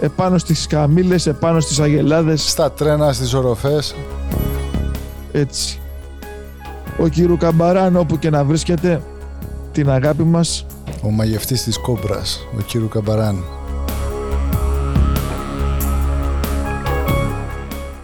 επάνω 0.00 0.38
στις 0.38 0.66
καμήλες, 0.66 1.26
επάνω 1.26 1.60
στις 1.60 1.80
αγελάδες, 1.80 2.50
Στα 2.50 2.72
τρένα, 2.72 3.12
στις 3.12 3.34
οροφές. 3.34 3.94
έτσι. 5.32 5.80
Ο 7.00 7.08
κύριου 7.08 7.36
Καμπαράν 7.36 7.96
όπου 7.96 8.18
και 8.18 8.30
να 8.30 8.44
βρίσκεται, 8.44 9.02
την 9.72 9.90
αγάπη 9.90 10.22
μας, 10.22 10.66
Ο 11.02 11.10
μαγευτής 11.10 11.62
της 11.62 11.78
κόμπρας, 11.78 12.46
ο 12.58 12.60
κύριου 12.60 12.88
Καμπαράν. 12.88 13.44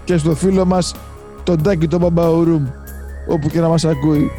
και 0.05 0.17
στο 0.17 0.35
φίλο 0.35 0.65
μας 0.65 0.95
τον 1.43 1.62
Τάκη 1.62 1.89
τον 1.89 2.01
Μπαμπαουρούμ 2.01 2.65
όπου 3.29 3.49
και 3.49 3.61
να 3.61 3.69
μας 3.69 3.85
ακούει. 3.85 4.31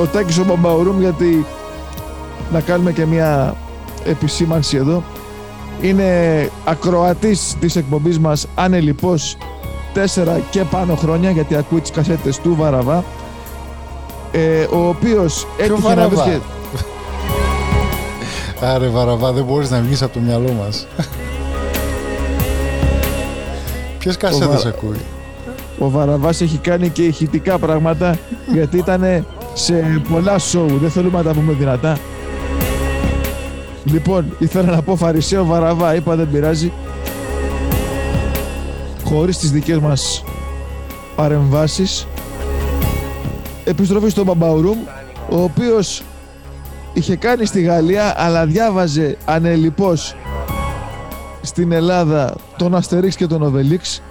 Ο 0.00 0.06
Τάκης 0.06 0.38
ο 0.38 0.44
Μπαμπαουρούμ 0.44 1.00
γιατί 1.00 1.46
να 2.52 2.60
κάνουμε 2.60 2.92
και 2.92 3.06
μια 3.06 3.56
επισήμανση 4.04 4.76
εδώ 4.76 5.02
είναι 5.80 6.04
ακροατής 6.64 7.56
της 7.60 7.76
εκπομπής 7.76 8.18
μας 8.18 8.46
ανελιπώς 8.54 9.36
τέσσερα 9.92 10.40
και 10.50 10.64
πάνω 10.64 10.94
χρόνια 10.96 11.30
γιατί 11.30 11.56
ακούει 11.56 11.80
τις 11.80 11.90
κασέτες 11.90 12.38
του 12.38 12.54
Βαραβά 12.58 13.04
ε, 14.32 14.62
ο 14.72 14.88
οποίος 14.88 15.46
έτυχε 15.58 15.72
να 15.72 15.78
Βαραβά; 15.78 16.08
βρίσκεται 16.08 16.40
Άρε 18.74 18.86
Βαραβά, 18.88 19.32
δεν 19.32 19.44
μπορείς 19.44 19.70
να 19.70 19.80
βγεις 19.80 20.02
από 20.02 20.12
το 20.12 20.20
μυαλό 20.20 20.52
μας. 20.52 20.86
Ποιες 23.98 24.16
κασέτες 24.16 24.62
Βα- 24.62 24.68
ακούει; 24.68 25.00
ο 25.78 25.90
Βαραβάς 25.90 26.40
έχει 26.40 26.58
κάνει 26.58 26.88
και 26.88 27.02
ηχητικά 27.02 27.58
πράγματα 27.58 28.18
γιατί 28.52 28.76
ήταν 28.76 29.24
σε 29.54 30.02
πολλά 30.10 30.38
σοου 30.38 30.78
δεν 30.78 30.90
θέλουμε 30.90 31.18
να 31.18 31.24
τα 31.24 31.32
πούμε 31.32 31.52
δυνατά. 31.52 31.98
Λοιπόν 33.84 34.36
ήθελα 34.38 34.70
να 34.70 34.82
πω 34.82 34.96
Φαρισαίο 34.96 35.44
Βαραβά 35.44 35.94
είπα 35.94 36.16
δεν 36.16 36.30
πειράζει. 36.30 36.72
Χωρίς 39.04 39.38
τις 39.38 39.50
δικές 39.50 39.78
μας 39.78 40.24
παρεμβάσεις 41.16 42.06
επιστροφή 43.64 44.08
στον 44.08 44.24
Μπαμπαουρούμ 44.24 44.78
ο 45.30 45.42
οποίος 45.42 46.02
είχε 46.92 47.16
κάνει 47.16 47.44
στη 47.44 47.60
Γαλλία 47.60 48.14
αλλά 48.16 48.46
διάβαζε 48.46 49.16
ανελιπώς 49.24 50.16
στην 51.42 51.72
Ελλάδα 51.72 52.34
τον 52.56 52.74
Αστερίξ 52.74 53.16
και 53.16 53.26
τον 53.26 53.42
Οβελίξ 53.42 54.02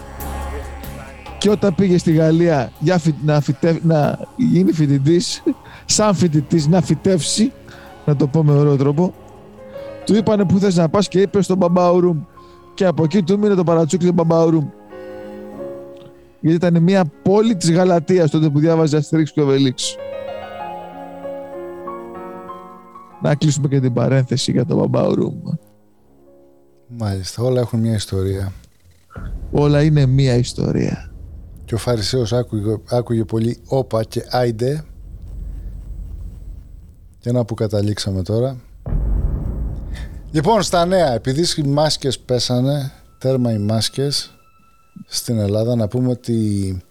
και 1.39 1.49
όταν 1.49 1.75
πήγε 1.75 1.97
στη 1.97 2.11
Γαλλία 2.11 2.71
για 2.79 2.97
φοι- 2.97 3.23
να, 3.25 3.41
φυτε- 3.41 3.83
να 3.83 4.19
γίνει 4.35 4.71
φοιτητής, 4.71 5.43
σαν 5.85 6.13
φοιτητής 6.13 6.67
να 6.67 6.81
φυτεύσει, 6.81 7.51
να 8.05 8.15
το 8.15 8.27
πω 8.27 8.43
με 8.43 8.51
ωραίο 8.51 8.75
τρόπο, 8.75 9.13
του 10.05 10.15
είπανε 10.15 10.45
που 10.45 10.59
θες 10.59 10.75
να 10.75 10.89
πας 10.89 11.07
και 11.07 11.21
είπε 11.21 11.41
στον 11.41 11.57
Μπαμπάουρούμ. 11.57 12.19
Και 12.73 12.85
από 12.85 13.03
εκεί 13.03 13.23
του 13.23 13.39
μείνε 13.39 13.55
το 13.55 13.63
παρατσούκι 13.63 14.05
του 14.05 14.13
Μπαμπάουρούμ. 14.13 14.67
Γιατί 16.39 16.55
ήταν 16.65 16.83
μια 16.83 17.05
πόλη 17.23 17.55
της 17.55 17.71
Γαλατείας 17.71 18.29
τότε 18.31 18.49
που 18.49 18.59
διάβαζε 18.59 18.97
Αστερίξ 18.97 19.31
και 19.31 19.41
Οβελίξ. 19.41 19.95
Να 23.21 23.35
κλείσουμε 23.35 23.67
και 23.67 23.79
την 23.79 23.93
παρένθεση 23.93 24.51
για 24.51 24.65
τον 24.65 24.77
Μπαμπάουρούμ. 24.77 25.35
Μάλιστα, 26.87 27.43
όλα 27.43 27.59
έχουν 27.59 27.79
μια 27.79 27.93
ιστορία. 27.93 28.51
Όλα 29.51 29.83
είναι 29.83 30.05
μία 30.05 30.35
ιστορία. 30.35 31.08
Και 31.69 31.75
ο 31.75 31.77
Φαρισαίος 31.77 32.33
άκουγε, 32.33 32.75
άκουγε 32.89 33.23
πολύ 33.23 33.57
όπα 33.67 34.03
και 34.03 34.25
άιντε. 34.29 34.85
Και 37.19 37.31
να 37.31 37.45
που 37.45 37.53
καταλήξαμε 37.53 38.23
τώρα. 38.23 38.57
Λοιπόν, 40.31 40.61
στα 40.61 40.85
νέα, 40.85 41.13
επειδή 41.13 41.45
οι 41.57 41.67
μάσκες 41.67 42.19
πέσανε, 42.19 42.91
τέρμα 43.17 43.51
οι 43.51 43.57
μάσκες 43.57 44.31
στην 45.07 45.37
Ελλάδα, 45.39 45.75
να 45.75 45.87
πούμε 45.87 46.09
ότι 46.09 46.81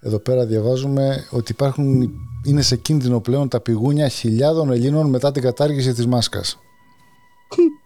εδώ 0.00 0.18
πέρα 0.18 0.46
διαβάζουμε 0.46 1.26
ότι 1.30 1.52
υπάρχουν, 1.52 2.10
είναι 2.44 2.62
σε 2.62 2.76
κίνδυνο 2.76 3.20
πλέον 3.20 3.48
τα 3.48 3.60
πηγούνια 3.60 4.08
χιλιάδων 4.08 4.70
Ελλήνων 4.70 5.08
μετά 5.08 5.32
την 5.32 5.42
κατάργηση 5.42 5.92
της 5.92 6.06
μάσκας. 6.06 6.58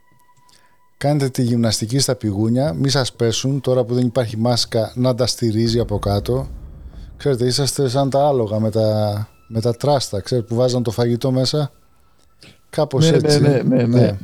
Κάντε 1.04 1.28
τη 1.28 1.42
γυμναστική 1.42 1.98
στα 1.98 2.14
πηγούνια, 2.14 2.72
μη 2.72 2.88
σας 2.88 3.12
πέσουν 3.12 3.60
τώρα 3.60 3.84
που 3.84 3.94
δεν 3.94 4.06
υπάρχει 4.06 4.36
μάσκα 4.36 4.92
να 4.94 5.14
τα 5.14 5.26
στηρίζει 5.26 5.78
από 5.78 5.98
κάτω. 5.98 6.48
Ξέρετε, 7.16 7.46
είσαστε 7.46 7.88
σαν 7.88 8.10
τα 8.10 8.26
άλογα 8.26 8.60
με 8.60 8.70
τα, 8.70 9.28
με 9.48 9.60
τα 9.60 9.74
τράστα, 9.74 10.20
ξέρετε, 10.20 10.46
που 10.46 10.54
βάζαν 10.54 10.82
το 10.82 10.90
φαγητό 10.90 11.32
μέσα. 11.32 11.72
Κάπως 12.70 13.10
Ναι, 13.10 13.16
έτσι. 13.16 13.40
ναι, 13.40 13.48
ναι, 13.48 13.62
ναι, 13.62 13.86
ναι. 13.86 14.18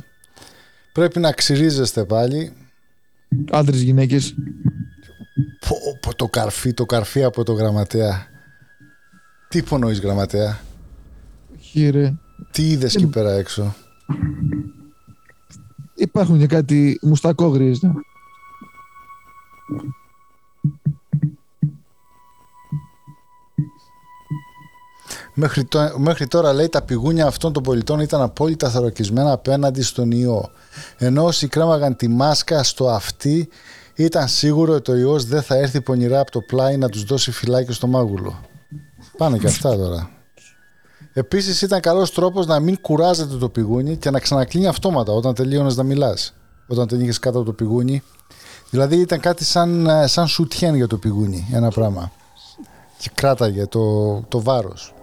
Πρέπει 0.93 1.19
να 1.19 1.31
ξυρίζεστε 1.31 2.05
πάλι. 2.05 2.53
Άντρες, 3.51 3.81
γυναίκες. 3.81 4.35
Πω, 5.67 5.75
πω, 6.01 6.15
το 6.15 6.27
καρφί, 6.27 6.73
το 6.73 6.85
καρφί 6.85 7.23
από 7.23 7.43
το 7.43 7.53
γραμματέα. 7.53 8.25
Τι 9.49 9.57
υπονοείς 9.57 9.99
γραμματέα, 9.99 10.59
Χείρε. 11.59 12.13
τι 12.51 12.69
είδες 12.69 12.95
εκεί 12.95 13.07
πέρα 13.07 13.31
έξω; 13.31 13.75
Υπάρχουν 16.01 16.37
και 16.39 16.47
κάτι 16.47 16.99
μουστακόγριες. 17.01 17.81
ναι. 17.81 17.91
Μέχρι, 25.33 25.63
το- 25.65 25.93
μέχρι 25.97 26.27
τώρα 26.27 26.53
λέει 26.53 26.69
τα 26.69 26.81
πηγούνια 26.81 27.25
αυτών 27.25 27.53
των 27.53 27.63
πολιτών 27.63 27.99
ήταν 27.99 28.21
απόλυτα 28.21 28.69
θωρακισμένα 28.69 29.31
απέναντι 29.31 29.81
στον 29.81 30.11
ιό. 30.11 30.49
Ενώ 30.97 31.23
όσοι 31.23 31.47
κρέμαγαν 31.47 31.95
τη 31.95 32.07
μάσκα 32.07 32.63
στο 32.63 32.89
αυτί 32.89 33.49
ήταν 33.95 34.27
σίγουρο 34.27 34.73
ότι 34.73 34.91
ο 34.91 34.95
ιός 34.95 35.25
δεν 35.25 35.41
θα 35.41 35.55
έρθει 35.55 35.81
πονηρά 35.81 36.19
από 36.19 36.31
το 36.31 36.41
πλάι 36.41 36.77
να 36.77 36.89
τους 36.89 37.03
δώσει 37.03 37.31
φυλάκι 37.31 37.71
στο 37.71 37.87
μάγουλο. 37.87 38.39
Πάνε 39.17 39.37
και 39.37 39.47
αυτά 39.47 39.75
τώρα. 39.77 40.09
Επίσης 41.13 41.61
ήταν 41.61 41.79
καλός 41.79 42.11
τρόπος 42.11 42.45
να 42.45 42.59
μην 42.59 42.81
κουράζεται 42.81 43.37
το 43.37 43.49
πηγούνι 43.49 43.97
και 43.97 44.09
να 44.09 44.19
ξανακλίνει 44.19 44.67
αυτόματα 44.67 45.11
όταν 45.11 45.33
τελείωνες 45.33 45.75
να 45.75 45.83
μιλάς. 45.83 46.33
Όταν 46.67 46.87
τον 46.87 47.01
είχες 47.01 47.19
κάτω 47.19 47.37
από 47.37 47.45
το 47.45 47.53
πηγούνι. 47.53 48.03
Δηλαδή 48.69 48.95
ήταν 48.95 49.19
κάτι 49.19 49.43
σαν, 49.43 49.87
ε, 49.87 50.07
σαν 50.07 50.27
σουτιέν 50.27 50.75
για 50.75 50.87
το 50.87 50.97
πηγούνι, 50.97 51.47
ένα 51.53 51.69
πράγμα. 51.69 52.11
Και 52.97 53.09
κράταγε 53.13 53.65
το, 53.65 54.15
το 54.27 54.41
βάρος. 54.41 54.93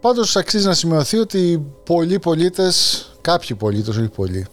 Πάντως 0.00 0.36
αξίζει 0.36 0.66
να 0.66 0.74
σημειωθεί 0.74 1.16
ότι 1.16 1.66
πολλοί 1.84 2.18
πολίτες, 2.18 3.06
κάποιοι 3.20 3.56
πολίτες, 3.56 3.96
όχι 3.96 4.08
πολλοί, 4.08 4.46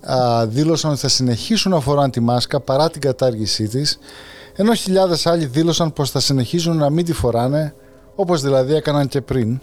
α, 0.00 0.46
δήλωσαν 0.46 0.90
ότι 0.90 1.00
θα 1.00 1.08
συνεχίσουν 1.08 1.72
να 1.72 1.80
φοράνε 1.80 2.10
τη 2.10 2.20
μάσκα 2.20 2.60
παρά 2.60 2.90
την 2.90 3.00
κατάργησή 3.00 3.68
της, 3.68 3.98
ενώ 4.56 4.74
χιλιάδες 4.74 5.26
άλλοι 5.26 5.46
δήλωσαν 5.46 5.92
πως 5.92 6.10
θα 6.10 6.20
συνεχίζουν 6.20 6.76
να 6.76 6.90
μην 6.90 7.04
τη 7.04 7.12
φοράνε, 7.12 7.74
όπως 8.14 8.42
δηλαδή 8.42 8.74
έκαναν 8.74 9.08
και 9.08 9.20
πριν. 9.20 9.60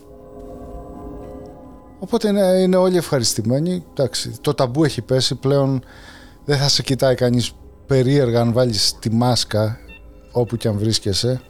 Οπότε 2.00 2.28
είναι, 2.28 2.42
είναι 2.42 2.76
όλοι 2.76 2.98
ευχαριστημένοι. 2.98 3.86
Εντάξει, 3.92 4.32
το 4.42 4.54
ταμπού 4.54 4.84
έχει 4.84 5.02
πέσει 5.02 5.36
πλέον. 5.36 5.84
Δεν 6.46 6.58
θα 6.58 6.70
σε 6.70 6.84
κοιτάει 6.84 7.16
κανείς 7.16 7.52
περίεργα 7.86 8.42
αν 8.42 8.54
βάλεις 8.54 8.96
τη 9.00 9.12
μάσκα 9.12 9.78
όπου 10.32 10.58
και 10.58 10.68
αν 10.68 10.78
βρίσκεσαι. 10.78 11.42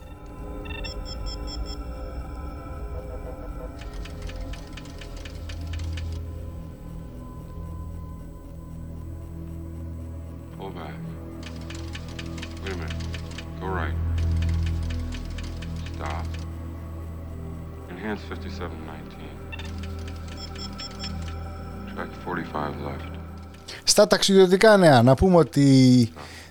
Στα 23.92 24.08
ταξιδιωτικά 24.08 24.78
νέα, 24.78 25.02
να 25.02 25.14
πούμε 25.14 25.36
ότι 25.38 26.10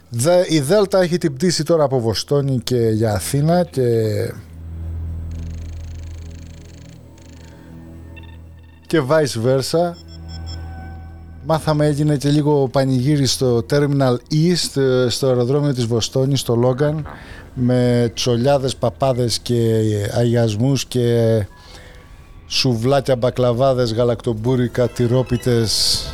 δε- 0.08 0.44
η 0.48 0.60
Δέλτα 0.60 1.00
έχει 1.02 1.18
την 1.18 1.34
πτήση 1.34 1.62
τώρα 1.64 1.84
από 1.84 2.00
Βοστόνη 2.00 2.60
και 2.64 2.76
για 2.76 3.12
Αθήνα 3.12 3.64
και 3.64 3.82
και 8.86 9.02
vice 9.08 9.46
versa. 9.46 9.92
Μάθαμε 11.46 11.86
έγινε 11.86 12.16
και 12.16 12.28
λίγο 12.28 12.68
πανηγύρι 12.68 13.26
στο 13.26 13.66
Terminal 13.70 14.16
East, 14.32 14.80
ε, 14.80 15.08
στο 15.08 15.26
αεροδρόμιο 15.26 15.74
της 15.74 15.84
Βοστόνης, 15.86 16.40
στο 16.40 16.54
Λόγκαν, 16.56 17.06
με 17.54 18.10
τσολιάδες, 18.14 18.76
παπάδες 18.76 19.38
και 19.38 19.80
αγιασμούς 20.14 20.84
και 20.84 21.46
σουβλάκια, 22.46 23.16
μπακλαβάδες, 23.16 23.92
γαλακτομπούρικα, 23.94 24.88
τυρόπιτες 24.88 26.04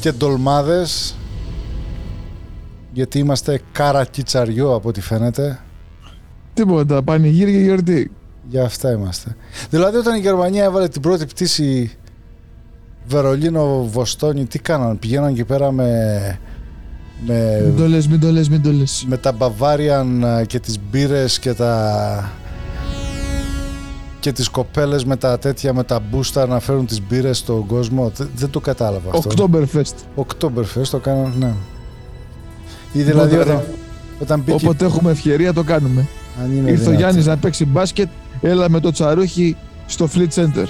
και 0.00 0.12
ντολμάδες 0.12 1.14
γιατί 2.92 3.18
είμαστε 3.18 3.60
καρακιτσαριό 3.72 4.74
από 4.74 4.88
ό,τι 4.88 5.00
φαίνεται 5.00 5.58
Τίποτα, 6.54 7.02
πανηγύρι 7.02 7.52
και 7.52 7.58
γιορτή. 7.58 8.10
για 8.48 8.64
αυτά 8.64 8.92
είμαστε 8.92 9.36
δηλαδή 9.70 9.96
όταν 9.96 10.16
η 10.16 10.20
Γερμανία 10.20 10.64
έβαλε 10.64 10.88
την 10.88 11.00
πρώτη 11.02 11.26
πτήση 11.26 11.90
Βερολίνο, 13.06 13.84
Βοστόνη 13.84 14.46
τι 14.46 14.58
κάναν, 14.58 14.98
πηγαίναν 14.98 15.28
εκεί 15.28 15.44
πέρα 15.44 15.72
με 15.72 16.38
Με, 17.26 17.62
Μην 17.64 17.76
το 17.76 17.88
λες, 17.88 18.06
μην 18.08 18.20
το 18.20 18.30
λες, 18.30 18.48
μην 18.48 18.62
το 18.62 18.72
λες. 18.72 19.04
με 19.08 19.16
τα 19.16 19.36
Bavarian 19.38 20.22
ε, 20.40 20.44
και 20.44 20.60
τις 20.60 20.78
μπύρες 20.90 21.38
και 21.38 21.54
τα 21.54 22.32
και 24.20 24.32
τις 24.32 24.48
κοπέλες 24.48 25.04
με 25.04 25.16
τα 25.16 25.38
τέτοια 25.38 25.74
με 25.74 25.84
τα 25.84 26.00
μπούστα 26.10 26.46
να 26.46 26.60
φέρουν 26.60 26.86
τις 26.86 27.02
μπύρες 27.02 27.38
στον 27.38 27.66
κόσμο 27.66 28.12
δεν, 28.16 28.28
δεν 28.36 28.50
το 28.50 28.60
κατάλαβα 28.60 29.10
αυτό 29.14 29.48
Oktoberfest. 29.52 30.22
Oktoberfest 30.24 30.86
το 30.90 30.98
κάναν 30.98 31.32
ναι 31.38 31.52
ή 32.92 33.02
δηλαδή 33.02 33.34
Οπότε, 33.34 33.50
όταν, 33.52 33.64
όταν 34.20 34.40
μπήκε 34.40 34.64
Όποτε 34.66 34.84
έχουμε 34.84 35.10
ευκαιρία 35.10 35.52
το 35.52 35.62
κάνουμε. 35.62 36.06
αν 36.42 36.56
είναι 36.56 36.58
Ήρθε 36.70 36.72
ο 36.72 36.76
δυνατόν. 36.76 36.94
Γιάννης 36.94 37.26
να 37.26 37.36
παίξει 37.36 37.64
μπάσκετ, 37.64 38.08
έλα 38.40 38.68
με 38.70 38.80
το 38.80 38.90
τσαρούχι 38.90 39.56
στο 39.86 40.08
Fleet 40.14 40.28
Center. 40.34 40.66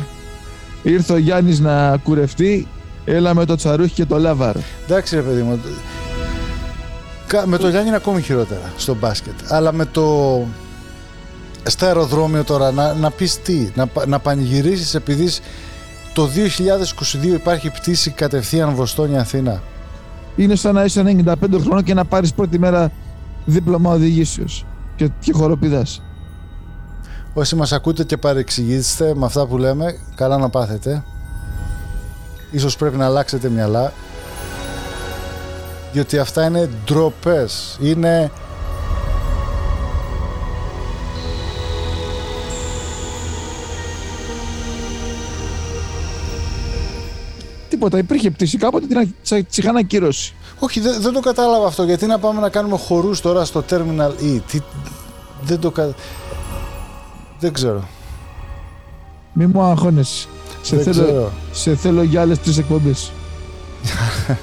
Ήρθε 0.82 1.12
ο 1.12 1.16
Γιάννης 1.16 1.61
να 1.61 1.96
κουρευτεί, 1.96 2.66
έλα 3.05 3.34
με 3.34 3.44
το 3.44 3.55
τσαρούχι 3.55 3.94
και 3.94 4.05
το 4.05 4.18
λάβαρ. 4.18 4.57
Εντάξει 4.84 5.14
ρε 5.14 5.22
παιδί 5.22 5.42
μου. 5.42 5.61
Κα- 7.26 7.46
Με 7.46 7.59
το 7.59 7.68
Γιάννη 7.68 7.86
είναι 7.88 7.96
ακόμη 7.96 8.22
χειρότερα 8.22 8.72
στο 8.76 8.94
μπάσκετ. 8.94 9.32
Αλλά 9.48 9.72
με 9.72 9.84
το... 9.84 10.40
Στα 11.65 11.87
αεροδρόμιο 11.87 12.45
τώρα 12.45 12.71
να, 12.71 12.95
να 12.95 13.11
πεις 13.11 13.41
τι, 13.43 13.71
να, 13.75 13.87
πα- 13.87 14.07
να 14.07 14.19
πανηγυρίσεις 14.19 14.95
επειδή 14.95 15.29
σ- 15.29 15.43
το 16.13 16.29
2022 17.23 17.25
υπάρχει 17.25 17.71
πτήση 17.71 18.11
κατευθείαν 18.11 18.75
Βοστόνια-Αθήνα. 18.75 19.63
Είναι 20.37 20.55
σαν 20.55 20.75
να 20.75 20.85
είσαι 20.85 21.03
95 21.25 21.35
χρονών 21.63 21.83
και 21.83 21.95
να 21.95 22.05
πάρεις 22.05 22.33
πρώτη 22.35 22.59
μέρα 22.59 22.91
δίπλωμα 23.45 23.93
οδηγήσεως 23.93 24.65
και, 24.97 25.11
και 25.21 25.33
χοροπηδάς. 25.33 26.03
Όσοι 27.35 27.57
μας 27.57 27.73
ακούτε 27.73 28.05
και 28.05 28.17
παρεξηγήσετε 28.17 29.13
με 29.15 29.25
αυτά 29.27 29.47
που 29.47 29.59
λέμε, 29.59 29.99
καλά 30.15 30.39
να 30.39 30.49
πάθετε. 30.49 31.05
Ίσως 32.51 32.77
πρέπει 32.77 32.97
να 32.97 33.05
αλλάξετε 33.05 33.49
μυαλά. 33.49 33.93
Διότι 35.93 36.19
αυτά 36.19 36.45
είναι 36.47 36.69
ντροπές. 36.85 37.79
Είναι 37.81 38.31
Τίποτα, 47.81 47.99
υπήρχε 47.99 48.31
πτήση 48.31 48.59
κάποτε, 48.59 48.87
την, 48.87 48.99
α- 48.99 49.07
τσα- 49.22 49.45
τις 49.45 49.59
είχαν 49.59 49.76
ακυρώσει. 49.76 50.35
Όχι, 50.59 50.81
δεν, 50.81 51.01
δεν 51.01 51.12
το 51.12 51.20
κατάλαβα 51.20 51.66
αυτό. 51.66 51.83
Γιατί 51.83 52.07
να 52.07 52.18
πάμε 52.18 52.41
να 52.41 52.49
κάνουμε 52.49 52.76
χορούς 52.78 53.20
τώρα 53.20 53.45
στο 53.45 53.64
Terminal 53.70 54.11
E; 54.22 54.41
Τι, 54.51 54.61
δεν 55.43 55.61
το 55.61 55.70
κα... 55.70 55.95
Δεν 57.39 57.53
ξέρω. 57.53 57.89
Μη 59.33 59.47
μου 59.47 59.62
αγχώνεσαι. 59.62 60.26
Σε 60.62 60.76
δεν 60.76 60.85
θέλω, 60.85 61.07
ξέρω. 61.07 61.33
σε 61.53 61.76
θέλω 61.76 62.03
για 62.03 62.20
άλλες 62.20 62.39
τρεις 62.39 62.59
εκπομπές. 62.59 63.12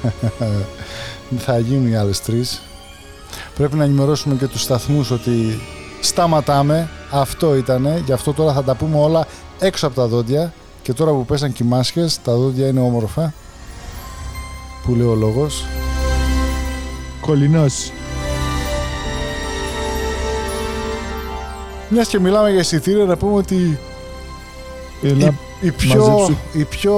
Θα 1.45 1.59
γίνουν 1.59 1.87
οι 1.91 1.95
άλλες 1.95 2.21
τρεις. 2.21 2.61
Πρέπει 3.55 3.75
να 3.75 3.83
ενημερώσουμε 3.83 4.35
και 4.35 4.47
τους 4.47 4.61
σταθμούς 4.61 5.11
ότι 5.11 5.59
σταματάμε. 6.01 6.89
Αυτό 7.11 7.55
ήτανε. 7.55 8.01
Γι' 8.05 8.13
αυτό 8.13 8.33
τώρα 8.33 8.53
θα 8.53 8.63
τα 8.63 8.75
πούμε 8.75 8.97
όλα 8.99 9.25
έξω 9.59 9.87
από 9.87 9.95
τα 9.95 10.07
δόντια. 10.07 10.53
Και 10.87 10.93
τώρα 10.93 11.11
που 11.11 11.25
πέσαν 11.25 11.53
και 11.53 11.63
οι 11.63 11.67
μάσκες, 11.67 12.21
τα 12.21 12.35
δόντια 12.35 12.67
είναι 12.67 12.79
όμορφα. 12.79 13.33
Που 14.83 14.95
λέει 14.95 15.07
ο 15.07 15.15
λόγος. 15.15 15.65
Κολληνός. 17.21 17.91
Μιας 21.89 22.07
και 22.07 22.19
μιλάμε 22.19 22.49
για 22.51 22.59
εισιτήρια, 22.59 23.05
να 23.05 23.17
πούμε 23.17 23.33
ότι 23.33 23.79
Έλα, 25.03 25.27
η, 25.61 25.67
η 25.67 25.71
πιο, 25.71 26.07
μαζέψου. 26.07 26.37
η 26.53 26.63
πιο 26.63 26.95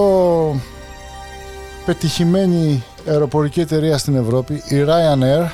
πετυχημένη 1.86 2.84
αεροπορική 3.08 3.60
εταιρεία 3.60 3.98
στην 3.98 4.16
Ευρώπη, 4.16 4.54
η 4.54 4.86
Ryanair, 4.88 5.48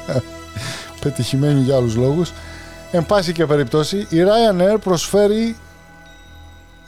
πετυχημένη 1.02 1.60
για 1.60 1.76
άλλους 1.76 1.96
λόγους, 1.96 2.32
εν 2.90 3.06
πάση 3.06 3.32
και 3.32 3.46
περιπτώσει, 3.46 3.96
η 3.96 4.16
Ryanair 4.16 4.76
προσφέρει 4.84 5.56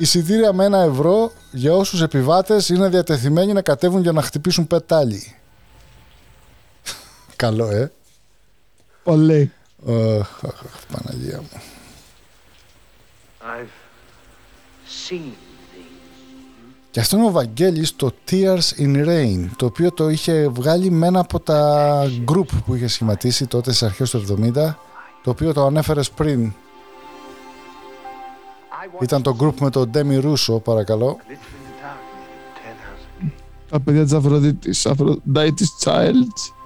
εισιτήρια 0.02 0.52
με 0.52 0.64
ένα 0.64 0.78
ευρώ 0.78 1.32
για 1.50 1.74
όσους 1.74 2.02
επιβάτες 2.02 2.68
είναι 2.68 2.88
διατεθειμένοι 2.88 3.52
να 3.52 3.62
κατέβουν 3.62 4.02
για 4.02 4.12
να 4.12 4.22
χτυπήσουν 4.22 4.66
πετάλι. 4.66 5.34
Καλό, 7.36 7.66
ε. 7.70 7.92
Πολύ. 9.02 9.52
Αχ, 9.88 10.44
αχ, 10.44 10.64
αχ, 10.64 10.86
Παναγία 10.92 11.40
μου. 11.40 11.62
I've 13.40 13.68
seen 15.10 15.32
Και 16.90 17.00
αυτό 17.00 17.16
είναι 17.16 17.26
ο 17.26 17.30
Βαγγέλης 17.30 17.96
το 17.96 18.14
Tears 18.30 18.78
in 18.78 19.06
Rain, 19.06 19.46
το 19.56 19.66
οποίο 19.66 19.92
το 19.92 20.08
είχε 20.08 20.48
βγάλει 20.48 20.90
με 20.90 21.06
ένα 21.06 21.20
από 21.20 21.40
τα 21.40 22.02
group 22.04 22.46
που 22.66 22.74
είχε 22.74 22.86
σχηματίσει 22.86 23.46
τότε 23.46 23.70
στις 23.72 23.82
αρχές 23.82 24.10
του 24.10 24.24
70, 24.54 24.74
το 25.22 25.30
οποίο 25.30 25.52
το 25.52 25.66
ανέφερες 25.66 26.10
πριν. 26.10 26.52
Ήταν 29.02 29.22
το 29.22 29.36
group 29.40 29.54
με 29.60 29.70
τον 29.70 29.90
Demi 29.94 30.24
Russo, 30.24 30.62
παρακαλώ. 30.62 31.18
Τα 33.70 33.80
παιδιά 33.80 34.02
της 34.02 34.12
Αφροδίτης, 34.12 34.86
Aphrodite's 34.88 35.84
Child. 35.84 36.61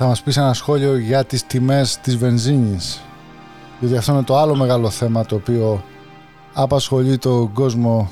Θα 0.00 0.06
μας 0.06 0.22
πεις 0.22 0.36
ένα 0.36 0.54
σχόλιο 0.54 0.96
για 0.96 1.24
τις 1.24 1.46
τιμές 1.46 1.98
της 1.98 2.16
βενζίνης. 2.16 3.00
Διότι 3.80 3.96
αυτό 3.96 4.12
είναι 4.12 4.22
το 4.22 4.38
άλλο 4.38 4.56
μεγάλο 4.56 4.90
θέμα 4.90 5.24
το 5.26 5.34
οποίο 5.34 5.84
απασχολεί 6.52 7.18
τον 7.18 7.52
κόσμο 7.52 8.10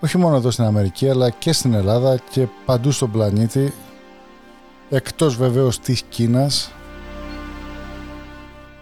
όχι 0.00 0.18
μόνο 0.18 0.36
εδώ 0.36 0.50
στην 0.50 0.64
Αμερική 0.64 1.08
αλλά 1.08 1.30
και 1.30 1.52
στην 1.52 1.74
Ελλάδα 1.74 2.18
και 2.30 2.46
παντού 2.64 2.90
στον 2.90 3.10
πλανήτη 3.10 3.72
εκτός 4.90 5.36
βεβαίως 5.36 5.80
της 5.80 6.02
Κίνας 6.08 6.72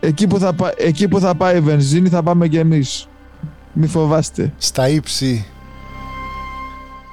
Εκεί 0.00 0.26
που, 0.26 0.38
θα, 0.38 0.52
πά- 0.52 0.74
εκεί 0.76 1.08
που 1.08 1.20
θα 1.20 1.34
πάει 1.34 1.56
η 1.56 1.60
βενζίνη 1.60 2.08
θα 2.08 2.22
πάμε 2.22 2.48
κι 2.48 2.58
εμείς. 2.58 3.06
Μη 3.72 3.86
φοβάστε. 3.86 4.52
στα 4.58 4.88
ύψη 4.88 5.46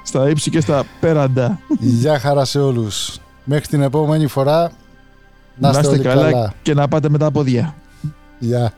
Στα 0.04 0.28
ύψη 0.28 0.50
και 0.50 0.60
στα 0.60 0.84
πέραντα. 1.00 1.60
Γεια 1.78 2.18
χαρά 2.18 2.44
σε 2.44 2.60
όλους 2.60 3.18
μέχρι 3.52 3.66
την 3.66 3.82
επόμενη 3.82 4.26
φορά 4.26 4.60
να, 4.60 4.70
Να 5.56 5.68
είστε 5.68 5.80
είστε 5.80 5.94
όλοι 5.94 6.02
καλά 6.02 6.30
καλά 6.30 6.52
και 6.62 6.74
να 6.74 6.88
πάτε 6.88 7.08
με 7.08 7.18
τα 7.18 7.30
πόδια. 7.30 7.74
Γεια 8.38 8.72